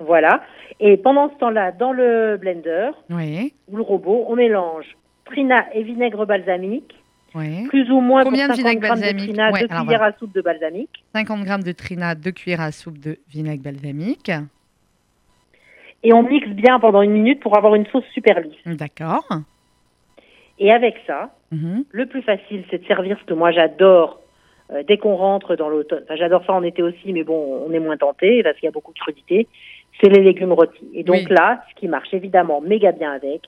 Voilà. 0.00 0.42
Et 0.80 0.96
pendant 0.96 1.30
ce 1.30 1.34
temps-là, 1.38 1.72
dans 1.72 1.92
le 1.92 2.36
blender 2.38 2.90
Oui, 3.10 3.52
ou 3.68 3.76
le 3.76 3.82
robot, 3.82 4.24
on 4.28 4.36
mélange 4.36 4.84
trina 5.26 5.66
et 5.74 5.82
vinaigre 5.82 6.24
balsamique, 6.26 6.94
oui. 7.36 7.68
plus 7.68 7.90
ou 7.90 8.00
moins 8.00 8.24
Combien 8.24 8.48
de 8.48 8.52
pour 8.54 8.56
50 8.56 8.58
vinaigre 8.58 8.80
grammes 8.86 9.00
balsamique 9.00 9.26
de 9.26 9.32
trina, 9.32 9.50
Ouais, 9.52 9.66
cuillères 9.68 10.02
à 10.02 10.12
soupe 10.12 10.32
de 10.34 10.40
balsamique. 10.40 11.04
50 11.14 11.46
g 11.46 11.58
de 11.64 11.72
trina, 11.72 12.14
2 12.14 12.30
cuillères 12.32 12.60
à 12.62 12.72
soupe 12.72 12.98
de 12.98 13.18
vinaigre 13.28 13.62
balsamique. 13.62 14.30
Et 16.02 16.12
on 16.12 16.22
mixe 16.22 16.48
bien 16.48 16.78
pendant 16.78 17.02
une 17.02 17.12
minute 17.12 17.40
pour 17.40 17.56
avoir 17.56 17.74
une 17.74 17.86
sauce 17.86 18.04
super 18.12 18.40
lisse. 18.40 18.54
D'accord. 18.76 19.26
Et 20.58 20.72
avec 20.72 20.94
ça, 21.06 21.30
Mhm. 21.52 21.84
le 21.90 22.06
plus 22.06 22.22
facile, 22.22 22.64
c'est 22.70 22.78
de 22.82 22.86
servir 22.86 23.18
ce 23.20 23.24
que 23.24 23.34
moi 23.34 23.50
j'adore 23.52 24.20
euh, 24.72 24.82
dès 24.82 24.98
qu'on 24.98 25.14
rentre 25.14 25.54
dans 25.54 25.68
l'automne. 25.68 26.02
Enfin, 26.04 26.16
j'adore 26.16 26.44
ça 26.44 26.52
en 26.52 26.62
été 26.64 26.82
aussi, 26.82 27.12
mais 27.12 27.22
bon, 27.22 27.62
on 27.66 27.72
est 27.72 27.78
moins 27.78 27.96
tenté 27.96 28.42
parce 28.42 28.56
qu'il 28.56 28.64
y 28.64 28.68
a 28.68 28.72
beaucoup 28.72 28.92
de 28.92 28.98
crudité. 28.98 29.46
C'est 30.00 30.08
les 30.08 30.22
légumes 30.22 30.52
rôtis. 30.52 30.88
Et 30.92 31.04
donc 31.04 31.16
Oui. 31.16 31.26
là, 31.30 31.62
ce 31.70 31.78
qui 31.80 31.86
marche 31.88 32.12
évidemment 32.12 32.60
méga 32.60 32.90
bien 32.92 33.12
avec, 33.12 33.42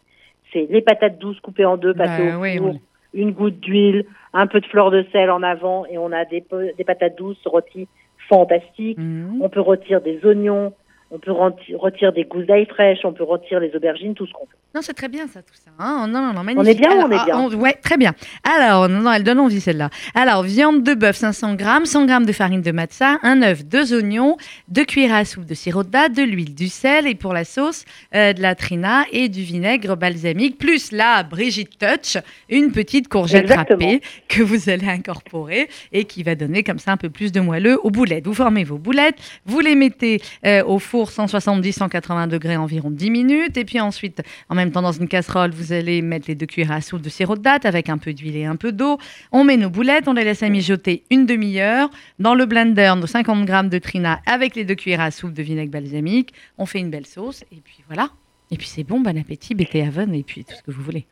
c'est 0.52 0.66
les 0.70 0.80
patates 0.80 1.18
douces 1.18 1.40
coupées 1.40 1.64
en 1.64 1.76
deux, 1.76 1.92
passées 1.92 2.28
Bah 2.30 2.38
au 2.38 2.42
oui, 2.42 2.56
four, 2.58 2.68
on- 2.68 2.80
une 3.18 3.32
goutte 3.32 3.60
d'huile, 3.60 4.06
un 4.32 4.46
peu 4.46 4.60
de 4.60 4.66
fleur 4.66 4.90
de 4.90 5.04
sel 5.12 5.30
en 5.30 5.42
avant, 5.42 5.84
et 5.86 5.98
on 5.98 6.12
a 6.12 6.24
des, 6.24 6.40
patates 6.86 7.18
douces 7.18 7.46
rôties 7.46 7.88
fantastiques. 8.28 8.98
Mhm. 8.98 9.40
On 9.40 9.48
peut 9.48 9.60
rôtir 9.60 10.00
des 10.00 10.24
oignons, 10.24 10.72
on 11.10 11.18
peut 11.18 11.32
rôtir 11.32 12.12
des 12.12 12.24
gousses 12.24 12.46
d'ail 12.46 12.66
fraîches, 12.66 12.98
on 13.04 13.12
peut 13.12 13.24
rôtir 13.24 13.60
les 13.60 13.74
aubergines, 13.74 14.14
tout 14.14 14.26
ce 14.26 14.32
qu'on 14.32 14.44
veut. 14.44 14.50
Non, 14.74 14.82
c'est 14.82 14.92
très 14.92 15.08
bien 15.08 15.26
ça, 15.26 15.40
tout 15.40 15.54
ça. 15.54 15.70
hein. 15.78 16.06
non, 16.06 16.20
non, 16.20 16.34
non, 16.34 16.42
magnifique. 16.42 16.76
est 16.76 16.80
bien 16.80 16.90
ou 16.90 16.92
Alors, 16.92 17.08
on 17.08 17.10
est 17.10 17.16
ah, 17.18 17.24
bien 17.24 17.38
on- 17.38 17.54
Ouais, 17.54 17.72
très 17.72 17.96
bien. 17.96 18.12
Alors, 18.44 18.86
non, 18.90 19.00
non, 19.00 19.12
elle 19.14 19.24
donne 19.24 19.40
envie 19.40 19.62
celle-là. 19.62 19.88
Alors, 20.14 20.42
viande 20.42 20.82
de 20.82 20.92
bœuf 20.92 21.16
500 21.16 21.54
grammes, 21.54 21.86
100 21.86 22.04
grammes 22.04 22.26
de 22.26 22.32
farine 22.32 22.60
de 22.60 22.70
matza, 22.70 23.16
un 23.22 23.40
œuf, 23.40 23.64
deux 23.64 23.94
oignons, 23.94 24.36
deux 24.68 24.84
cuillères 24.84 25.14
à 25.14 25.24
soupe 25.24 25.46
de 25.46 25.54
sirop 25.54 25.84
de 25.84 25.88
date, 25.88 26.12
de 26.12 26.22
l'huile, 26.22 26.54
du 26.54 26.68
sel 26.68 27.06
et 27.06 27.14
pour 27.14 27.32
la 27.32 27.44
sauce, 27.44 27.86
euh, 28.14 28.34
de 28.34 28.42
la 28.42 28.54
trina 28.54 29.04
et 29.10 29.30
du 29.30 29.40
vinaigre 29.40 29.96
balsamique, 29.96 30.58
plus 30.58 30.92
la 30.92 31.22
Brigitte 31.22 31.78
Touch, 31.78 32.18
une 32.50 32.70
petite 32.70 33.08
courgette 33.08 33.44
Exactement. 33.44 33.78
râpée 33.86 34.02
que 34.28 34.42
vous 34.42 34.68
allez 34.68 34.88
incorporer 34.88 35.70
et 35.92 36.04
qui 36.04 36.22
va 36.22 36.34
donner 36.34 36.62
comme 36.62 36.78
ça 36.78 36.92
un 36.92 36.96
peu 36.98 37.08
plus 37.08 37.32
de 37.32 37.40
moelleux 37.40 37.78
aux 37.82 37.90
boulettes. 37.90 38.26
Vous 38.26 38.34
formez 38.34 38.64
vos 38.64 38.76
boulettes, 38.78 39.16
vous 39.46 39.60
les 39.60 39.74
mettez 39.74 40.20
euh, 40.44 40.62
au 40.64 40.78
four 40.78 40.97
170-180 41.04 42.28
degrés 42.28 42.56
environ 42.56 42.90
10 42.90 43.10
minutes 43.10 43.56
et 43.56 43.64
puis 43.64 43.80
ensuite, 43.80 44.22
en 44.48 44.54
même 44.54 44.70
temps 44.72 44.82
dans 44.82 44.92
une 44.92 45.08
casserole, 45.08 45.50
vous 45.50 45.72
allez 45.72 46.02
mettre 46.02 46.26
les 46.28 46.34
deux 46.34 46.46
cuillères 46.46 46.72
à 46.72 46.80
soupe 46.80 47.02
de 47.02 47.08
sirop 47.08 47.36
de 47.36 47.42
date 47.42 47.64
avec 47.66 47.88
un 47.88 47.98
peu 47.98 48.12
d'huile 48.12 48.36
et 48.36 48.44
un 48.44 48.56
peu 48.56 48.72
d'eau. 48.72 48.98
On 49.32 49.44
met 49.44 49.56
nos 49.56 49.70
boulettes, 49.70 50.08
on 50.08 50.12
les 50.12 50.24
laisse 50.24 50.42
à 50.42 50.48
mijoter 50.48 51.04
une 51.10 51.26
demi-heure. 51.26 51.88
Dans 52.18 52.34
le 52.34 52.46
blender, 52.46 52.92
nos 52.98 53.06
50 53.06 53.44
grammes 53.44 53.68
de 53.68 53.78
trina 53.78 54.20
avec 54.26 54.54
les 54.56 54.64
deux 54.64 54.74
cuillères 54.74 55.00
à 55.00 55.10
soupe 55.10 55.32
de 55.32 55.42
vinaigre 55.42 55.70
balsamique. 55.72 56.32
On 56.58 56.66
fait 56.66 56.80
une 56.80 56.90
belle 56.90 57.06
sauce 57.06 57.42
et 57.52 57.60
puis 57.64 57.82
voilà. 57.86 58.08
Et 58.50 58.56
puis 58.56 58.66
c'est 58.66 58.84
bon, 58.84 59.00
bon 59.00 59.18
appétit, 59.18 59.54
bêtez 59.54 59.82
haven 59.82 60.14
et 60.14 60.22
puis 60.22 60.44
tout 60.44 60.54
ce 60.54 60.62
que 60.62 60.70
vous 60.70 60.82
voulez. 60.82 61.06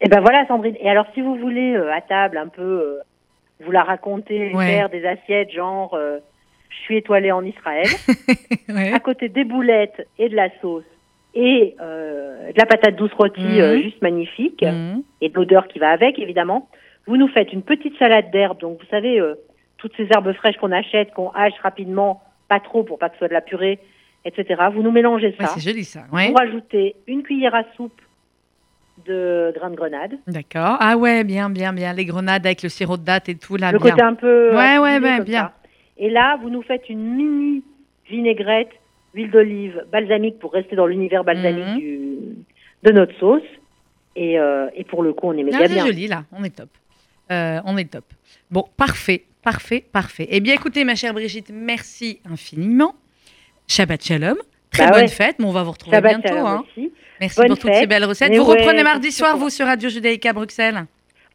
Et 0.00 0.08
ben 0.08 0.20
voilà, 0.20 0.46
Sandrine. 0.46 0.76
Et 0.80 0.90
alors, 0.90 1.06
si 1.14 1.22
vous 1.22 1.36
voulez 1.36 1.74
euh, 1.74 1.90
à 1.94 2.00
table 2.02 2.36
un 2.36 2.48
peu 2.48 2.60
euh, 2.62 2.98
vous 3.64 3.70
la 3.70 3.82
raconter, 3.82 4.52
Ouais. 4.54 4.66
faire 4.66 4.90
des 4.90 5.06
assiettes 5.06 5.50
genre 5.52 5.94
euh, 5.94 6.18
je 6.78 6.82
suis 6.84 6.96
étoilée 6.96 7.32
en 7.32 7.44
Israël, 7.44 7.86
Ouais. 8.68 8.92
à 8.92 9.00
côté 9.00 9.28
des 9.28 9.44
boulettes 9.44 10.06
et 10.18 10.28
de 10.28 10.36
la 10.36 10.48
sauce 10.60 10.84
et 11.34 11.74
euh, 11.80 12.52
de 12.52 12.58
la 12.58 12.66
patate 12.66 12.96
douce 12.96 13.12
rôtie 13.12 13.40
Mhm. 13.40 13.60
euh, 13.60 13.82
juste 13.82 14.00
magnifique 14.02 14.62
Mhm. 14.62 15.02
et 15.20 15.28
de 15.28 15.34
l'odeur 15.34 15.68
qui 15.68 15.78
va 15.78 15.90
avec 15.90 16.18
évidemment. 16.18 16.68
Vous 17.06 17.16
nous 17.16 17.28
faites 17.28 17.52
une 17.52 17.62
petite 17.62 17.96
salade 17.98 18.30
d'herbes, 18.32 18.58
donc 18.60 18.78
vous 18.80 18.86
savez 18.90 19.20
euh, 19.20 19.34
toutes 19.78 19.92
ces 19.96 20.08
herbes 20.10 20.32
fraîches 20.32 20.56
qu'on 20.56 20.72
achète, 20.72 21.12
qu'on 21.12 21.30
hache 21.30 21.52
rapidement, 21.62 22.22
pas 22.48 22.60
trop 22.60 22.82
pour 22.82 22.98
pas 22.98 23.08
que 23.08 23.14
ce 23.14 23.18
soit 23.18 23.28
de 23.28 23.32
la 23.34 23.40
purée, 23.42 23.78
etc. 24.24 24.62
Vous 24.72 24.82
nous 24.82 24.90
mélangez 24.90 25.28
Ouais, 25.38 25.46
ça. 25.46 25.52
c'est 25.54 25.60
joli 25.60 25.84
ça. 25.84 26.00
Ouais. 26.12 26.28
Vous 26.28 26.34
rajoutez 26.34 26.96
une 27.06 27.22
cuillère 27.22 27.54
à 27.54 27.62
soupe 27.76 28.00
de 29.06 29.52
grains 29.54 29.70
de 29.70 29.76
grenade. 29.76 30.14
D'accord. 30.26 30.78
Ah 30.80 30.96
ouais, 30.96 31.22
bien, 31.22 31.50
bien, 31.50 31.72
bien. 31.72 31.92
Les 31.92 32.06
grenades 32.06 32.46
avec 32.46 32.62
le 32.62 32.68
sirop 32.70 32.96
de 32.96 33.04
date 33.04 33.28
et 33.28 33.34
tout 33.36 33.56
là. 33.56 33.70
le 33.70 33.78
bien. 33.78 33.90
côté 33.90 34.02
un 34.02 34.14
peu 34.14 34.50
Ouais, 34.56 34.78
ouais, 34.78 34.98
ouais, 34.98 35.20
bien. 35.22 35.52
Et 35.98 36.10
là, 36.10 36.38
vous 36.42 36.50
nous 36.50 36.62
faites 36.62 36.88
une 36.88 37.14
mini 37.16 37.62
vinaigrette, 38.08 38.70
huile 39.14 39.30
d'olive, 39.30 39.84
balsamique 39.90 40.38
pour 40.38 40.52
rester 40.52 40.76
dans 40.76 40.86
l'univers 40.86 41.24
balsamique 41.24 41.64
Mhm. 41.66 41.78
du, 41.78 42.18
de 42.82 42.92
notre 42.92 43.14
sauce. 43.18 43.42
Et, 44.14 44.38
euh, 44.38 44.68
et 44.74 44.84
pour 44.84 45.02
le 45.02 45.12
coup, 45.12 45.28
on 45.28 45.32
est 45.32 45.42
méga 45.42 45.58
Ah, 45.60 45.66
c'est 45.66 45.74
bien. 45.74 45.86
joli 45.86 46.06
là. 46.06 46.24
On 46.32 46.42
est 46.44 46.54
top. 46.56 46.68
Euh, 47.30 47.60
on 47.64 47.76
est 47.76 47.90
top. 47.90 48.04
Bon, 48.50 48.64
parfait, 48.76 49.24
parfait, 49.42 49.84
parfait. 49.92 50.26
Eh 50.30 50.40
bien, 50.40 50.54
écoutez, 50.54 50.84
ma 50.84 50.94
chère 50.94 51.12
Brigitte, 51.12 51.50
merci 51.52 52.20
infiniment. 52.30 52.94
Shabbat 53.68 54.02
shalom. 54.04 54.36
Très 54.70 54.84
Bah 54.86 54.92
bonne 54.92 55.00
ouais. 55.02 55.08
fête, 55.08 55.36
mais 55.38 55.44
on 55.46 55.52
va 55.52 55.62
vous 55.62 55.72
retrouver 55.72 55.96
Shabbat 55.96 56.12
bientôt. 56.20 56.28
shalom 56.28 56.46
hein. 56.46 56.64
Merci 57.20 57.36
Bonne 57.40 57.48
pour 57.48 57.58
toutes 57.58 57.74
ces 57.74 57.86
belles 57.86 58.04
recettes. 58.04 58.30
Mais 58.30 58.38
vous 58.38 58.44
ouais, 58.44 58.58
reprenez 58.60 58.78
c'est 58.78 58.84
mardi 58.84 59.10
soir, 59.10 59.36
vous, 59.38 59.48
sur 59.48 59.64
Radio 59.66 59.88
Judaïka 59.88 60.32
Bruxelles 60.34 60.84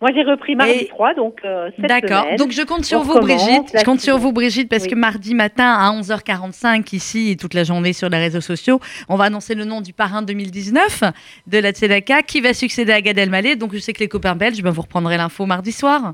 Moi, 0.02 0.10
j'ai 0.16 0.24
repris 0.24 0.56
mardi 0.56 0.72
Et- 0.74 0.88
3, 0.88 1.14
donc 1.14 1.40
euh, 1.46 1.70
D'accord. 1.78 2.26
Donc 2.38 2.52
je 2.52 2.64
compte 2.64 2.84
sur 2.86 3.02
vous, 3.04 3.20
Brigitte. 3.20 3.72
Je 3.78 3.84
compte 3.86 4.00
sur 4.00 4.18
vous, 4.18 4.32
Brigitte, 4.32 4.68
parce 4.68 4.84
Oui. 4.86 4.90
que 4.90 4.96
mardi 4.96 5.36
matin 5.36 5.74
à 5.76 5.92
11h45 5.92 6.94
ici 6.96 7.30
et 7.32 7.36
toute 7.38 7.54
la 7.54 7.64
journée 7.64 7.94
sur 7.94 8.10
les 8.10 8.18
réseaux 8.18 8.42
sociaux, 8.42 8.80
on 9.10 9.16
va 9.16 9.26
annoncer 9.26 9.54
le 9.54 9.64
nom 9.64 9.80
du 9.82 9.94
parrain 9.94 10.24
2019 10.24 11.04
de 11.46 11.58
la 11.60 11.72
Tzedaka 11.72 12.24
qui 12.24 12.42
va 12.42 12.54
succéder 12.56 12.92
à 12.94 13.02
Gad 13.02 13.18
Elmaleh. 13.20 13.56
Donc 13.56 13.74
je 13.74 13.78
sais 13.80 13.94
que 13.94 14.00
les 14.00 14.08
copains 14.08 14.36
belges, 14.36 14.62
ben, 14.64 14.72
vous 14.72 14.82
reprendrez 14.82 15.18
l'info 15.18 15.46
mardi 15.46 15.72
soir. 15.72 16.14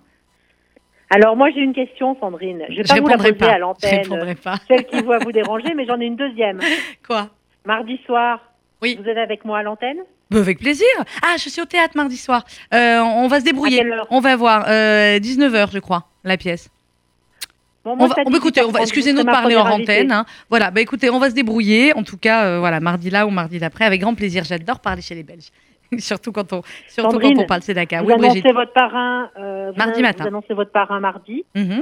Alors, 1.10 1.38
moi, 1.38 1.50
j'ai 1.56 1.62
une 1.62 1.74
question, 1.74 2.18
Sandrine. 2.20 2.64
Je 2.70 2.76
vais 2.76 2.84
Je 2.84 2.88
pas 2.94 3.00
vous 3.00 3.08
la 3.08 3.16
poser 3.18 3.32
pas. 3.32 3.52
à 3.52 3.56
Je 3.56 3.60
l'antenne, 3.62 4.02
répondrai 4.02 4.36
pas. 4.36 4.56
celle 4.68 4.86
qui 4.88 5.02
va 5.04 5.20
vous 5.20 5.32
déranger, 5.32 5.74
mais 5.74 5.86
j'en 5.86 5.98
ai 6.02 6.06
une 6.06 6.18
deuxième. 6.18 6.60
Quoi? 7.08 7.30
Mardi 7.66 7.98
soir, 8.06 8.42
Oui. 8.82 9.00
vous 9.02 9.08
êtes 9.10 9.18
avec 9.18 9.46
moi 9.46 9.60
à 9.60 9.64
l'antenne? 9.64 10.00
Ben, 10.30 10.40
Avec 10.40 10.60
plaisir. 10.60 10.86
Ah, 11.24 11.36
je 11.38 11.50
suis 11.50 11.62
au 11.62 11.66
théâtre 11.66 11.96
mardi 11.96 12.18
soir. 12.18 12.44
Euh, 12.74 13.00
on 13.00 13.28
va 13.28 13.40
se 13.40 13.46
débrouiller. 13.46 13.80
À 13.80 13.84
quelle 13.84 13.92
heure 13.94 14.08
On 14.10 14.20
va 14.20 14.36
voir. 14.36 14.66
Euh, 14.68 15.20
19h, 15.20 15.70
je 15.72 15.80
crois, 15.80 16.06
la 16.24 16.38
pièce. 16.38 16.70
Bon, 17.86 17.94
On 17.94 17.96
moi, 17.96 18.08
va, 18.08 18.16
c'est 18.16 18.22
à 18.22 18.24
on 18.28 18.32
va 18.32 18.38
écouter, 18.38 18.62
on 18.62 18.66
va, 18.72 18.80
18h30, 18.80 18.82
excusez-nous 18.84 19.24
de 19.24 19.26
parler 19.26 19.56
en 19.56 19.66
antenne. 19.70 20.12
hein. 20.12 20.26
Voilà, 20.50 20.72
bah 20.72 20.82
écoutez, 20.82 21.10
on 21.10 21.20
va 21.20 21.30
se 21.30 21.36
débrouiller. 21.36 21.94
En 21.96 22.04
tout 22.04 22.18
cas, 22.18 22.44
euh, 22.46 22.60
voilà, 22.60 22.80
mardi 22.82 23.10
là 23.10 23.26
ou 23.26 23.30
mardi 23.30 23.60
d'après, 23.60 23.86
avec 23.86 24.02
grand 24.02 24.14
plaisir. 24.16 24.44
J'adore 24.44 24.80
parler 24.82 25.02
chez 25.02 25.16
les 25.16 25.24
Belges. 25.24 25.52
surtout 26.00 26.34
quand 26.34 26.52
on, 26.52 26.62
surtout 26.90 27.12
Sandrine, 27.12 27.38
quand 27.38 27.44
on 27.44 27.48
parle 27.48 27.62
Sedaka. 27.62 28.02
Vous 28.02 28.10
Oui, 28.10 28.16
Brigitte. 28.18 28.46
annoncez 28.46 28.54
votre 28.54 28.74
parrain 28.74 29.30
euh, 29.40 29.72
Mardi 29.78 30.02
matin. 30.02 30.24
Vous 30.26 30.28
annoncez 30.28 30.54
votre 30.54 30.72
parrain 30.72 31.00
mardi. 31.00 31.46
Mhm. 31.56 31.82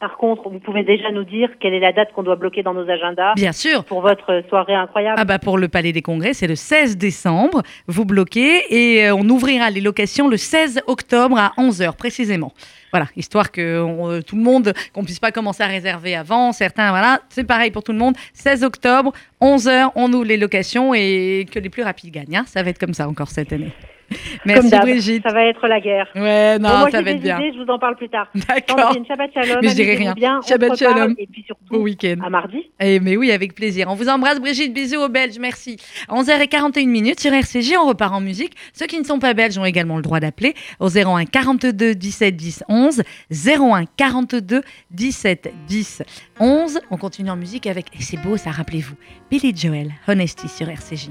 Par 0.00 0.16
contre, 0.16 0.48
vous 0.48 0.58
pouvez 0.60 0.82
déjà 0.82 1.10
nous 1.12 1.24
dire 1.24 1.50
quelle 1.60 1.74
est 1.74 1.78
la 1.80 1.92
date 1.92 2.12
qu'on 2.14 2.22
doit 2.22 2.36
bloquer 2.36 2.62
dans 2.62 2.72
nos 2.72 2.88
agendas 2.88 3.34
Bien 3.34 3.52
sûr. 3.52 3.84
pour 3.84 4.00
votre 4.00 4.42
soirée 4.48 4.74
incroyable. 4.74 5.16
Ah 5.20 5.26
bah 5.26 5.38
pour 5.38 5.58
le 5.58 5.68
Palais 5.68 5.92
des 5.92 6.00
Congrès, 6.00 6.32
c'est 6.32 6.46
le 6.46 6.56
16 6.56 6.96
décembre. 6.96 7.62
Vous 7.86 8.06
bloquez 8.06 8.62
et 8.70 9.06
euh, 9.08 9.14
on 9.14 9.28
ouvrira 9.28 9.68
les 9.68 9.82
locations 9.82 10.26
le 10.28 10.38
16 10.38 10.80
octobre 10.86 11.38
à 11.38 11.52
11h 11.58 11.96
précisément. 11.96 12.54
Voilà, 12.92 13.06
histoire 13.14 13.52
que 13.52 13.82
on, 13.82 14.10
euh, 14.10 14.20
tout 14.22 14.36
le 14.36 14.42
monde, 14.42 14.72
qu'on 14.94 15.04
puisse 15.04 15.20
pas 15.20 15.32
commencer 15.32 15.62
à 15.62 15.66
réserver 15.66 16.16
avant. 16.16 16.52
Certains, 16.52 16.88
voilà, 16.90 17.20
c'est 17.28 17.44
pareil 17.44 17.70
pour 17.70 17.82
tout 17.84 17.92
le 17.92 17.98
monde. 17.98 18.14
16 18.32 18.64
octobre, 18.64 19.12
11h, 19.42 19.90
on 19.96 20.10
ouvre 20.14 20.24
les 20.24 20.38
locations 20.38 20.94
et 20.94 21.46
que 21.52 21.58
les 21.58 21.68
plus 21.68 21.82
rapides 21.82 22.10
gagnent. 22.12 22.36
hein. 22.38 22.44
Ça 22.46 22.62
va 22.62 22.70
être 22.70 22.78
comme 22.78 22.94
ça 22.94 23.06
encore 23.06 23.28
cette 23.28 23.52
année. 23.52 23.70
Merci 24.44 24.70
Comme 24.70 24.80
Brigitte. 24.80 25.22
ça 25.22 25.32
va 25.32 25.44
être 25.46 25.66
la 25.68 25.80
guerre. 25.80 26.08
Ouais, 26.14 26.58
non, 26.58 26.68
Bon, 26.68 26.78
moi, 26.78 26.90
ça 26.90 27.02
va 27.02 27.10
être 27.10 27.20
bien. 27.20 27.38
idées, 27.38 27.52
je 27.56 27.62
vous 27.62 27.70
en 27.70 27.78
parle 27.78 27.96
plus 27.96 28.08
tard. 28.08 28.28
D'accord. 28.34 28.94
Shabbat 29.06 29.30
Shalom. 29.32 29.58
Mais 29.62 29.68
je 29.68 29.74
dirai 29.74 29.94
rien. 29.94 30.12
Bien, 30.14 30.40
on 30.42 30.46
Shabbat 30.46 30.76
Shalom. 30.76 31.14
Et 31.18 31.26
puis 31.26 31.42
surtout, 31.46 31.64
Beau 31.70 31.82
week-end. 31.82 32.16
à 32.24 32.30
mardi. 32.30 32.58
Eh, 32.80 32.98
mais 33.00 33.16
oui, 33.16 33.30
avec 33.30 33.54
plaisir. 33.54 33.86
On 33.88 33.94
vous 33.94 34.08
embrasse, 34.08 34.40
Brigitte. 34.40 34.72
Bisous 34.74 34.98
aux 35.00 35.08
Belges. 35.08 35.38
Merci. 35.38 35.76
11h41 36.08 36.86
minutes 36.88 37.20
sur 37.20 37.32
RCJ. 37.32 37.74
On 37.80 37.86
repart 37.88 38.12
en 38.14 38.20
musique. 38.20 38.54
Ceux 38.72 38.86
qui 38.86 38.98
ne 38.98 39.04
sont 39.04 39.18
pas 39.18 39.34
belges 39.34 39.58
ont 39.58 39.64
également 39.64 39.96
le 39.96 40.02
droit 40.02 40.20
d'appeler 40.20 40.54
au 40.80 40.88
01 40.88 41.24
42 41.26 41.94
17 41.94 42.36
10 42.36 42.64
11. 42.68 43.02
01 43.30 43.84
42 43.96 44.62
17 44.90 45.52
10 45.66 46.02
11. 46.40 46.80
On 46.90 46.96
continue 46.96 47.30
en 47.30 47.36
musique 47.36 47.66
avec, 47.66 47.86
et 47.98 48.02
c'est 48.02 48.16
beau 48.16 48.36
ça, 48.36 48.50
rappelez-vous, 48.50 48.94
Billy 49.30 49.52
Joel, 49.56 49.92
Honesty 50.08 50.48
sur 50.48 50.68
RCJ. 50.68 51.10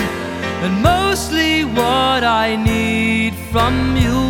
and 0.63 0.73
mostly 0.81 1.65
what 1.65 2.23
I 2.23 2.55
need 2.55 3.33
from 3.51 3.73
you. 4.03 4.25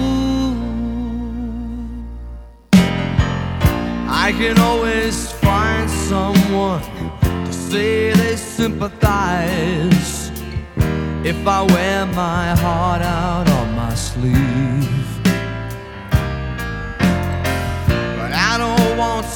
I 4.26 4.34
can 4.39 4.60
always 4.60 5.32
find 5.46 5.89
someone 5.89 6.84
to 7.46 7.54
say 7.54 8.12
they 8.12 8.36
sympathize 8.36 10.32
if 11.24 11.39
I 11.48 11.62
wear 11.74 12.06
my 12.08 12.46
heart 12.63 13.02
out 13.02 13.48
on 13.50 13.67
my 13.76 13.93
sleeve. 13.96 14.87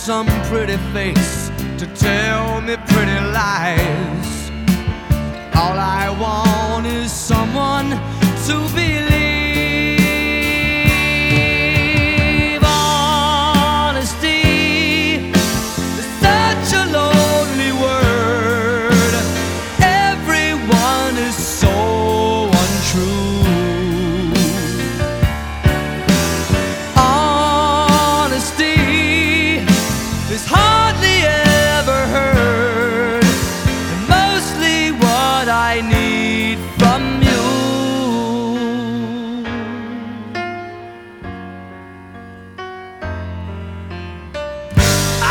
Some 0.01 0.25
pretty 0.45 0.77
face 0.93 1.51
to 1.77 1.85
tell 1.93 2.59
me 2.59 2.75
pretty 2.87 3.19
lies. 3.37 4.49
All 5.53 5.77
I 5.77 6.09
want 6.19 6.87
is 6.87 7.11
someone 7.11 7.91
to 8.47 8.73
believe. 8.73 9.10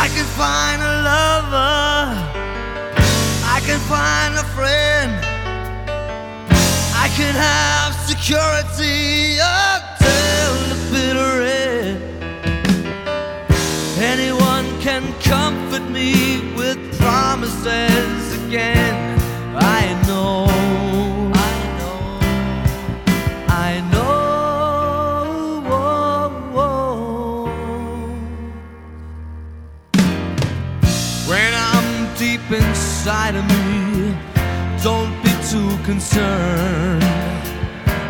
I 0.03 0.07
can 0.07 0.25
find 0.25 0.81
a 0.81 0.93
lover, 1.03 2.09
I 3.55 3.59
can 3.67 3.79
find 3.81 4.33
a 4.33 4.43
friend, 4.57 5.11
I 6.95 7.07
can 7.15 7.35
have 7.35 7.93
security 8.09 9.37
until 9.37 10.53
the 10.71 10.77
bitter 10.91 11.33
end. 11.43 12.01
Anyone 14.01 14.65
can 14.81 15.03
comfort 15.21 15.87
me 15.91 16.51
with 16.55 16.79
promises 16.97 18.33
again. 18.43 19.19
I 19.55 19.93
know, 20.07 20.50
inside 33.01 33.33
of 33.35 33.43
me. 33.47 34.15
Don't 34.83 35.11
be 35.23 35.31
too 35.49 35.75
concerned. 35.83 37.03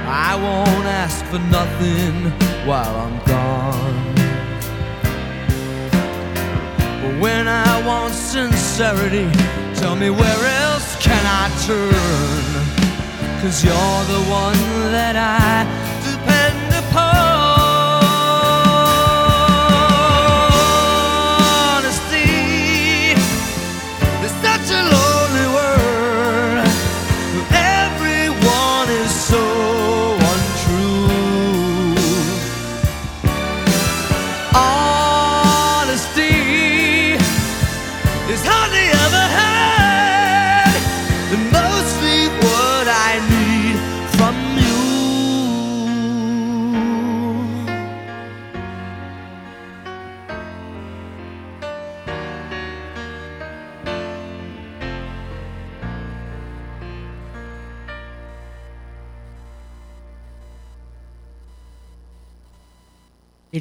I 0.05 0.35
won't 0.35 0.85
ask 0.85 1.23
for 1.31 1.39
nothing 1.39 2.13
while 2.67 2.93
I'm 3.05 3.17
gone. 3.23 4.15
But 7.01 7.21
when 7.21 7.47
I 7.47 7.87
want 7.87 8.13
sincerity, 8.13 9.31
tell 9.75 9.95
me 9.95 10.09
where 10.09 10.43
else 10.65 10.97
can 11.01 11.23
I 11.41 11.47
turn? 11.67 12.61
Cause 13.41 13.63
you're 13.63 14.03
the 14.15 14.23
one 14.29 14.91
that 14.91 15.15
I 15.15 15.80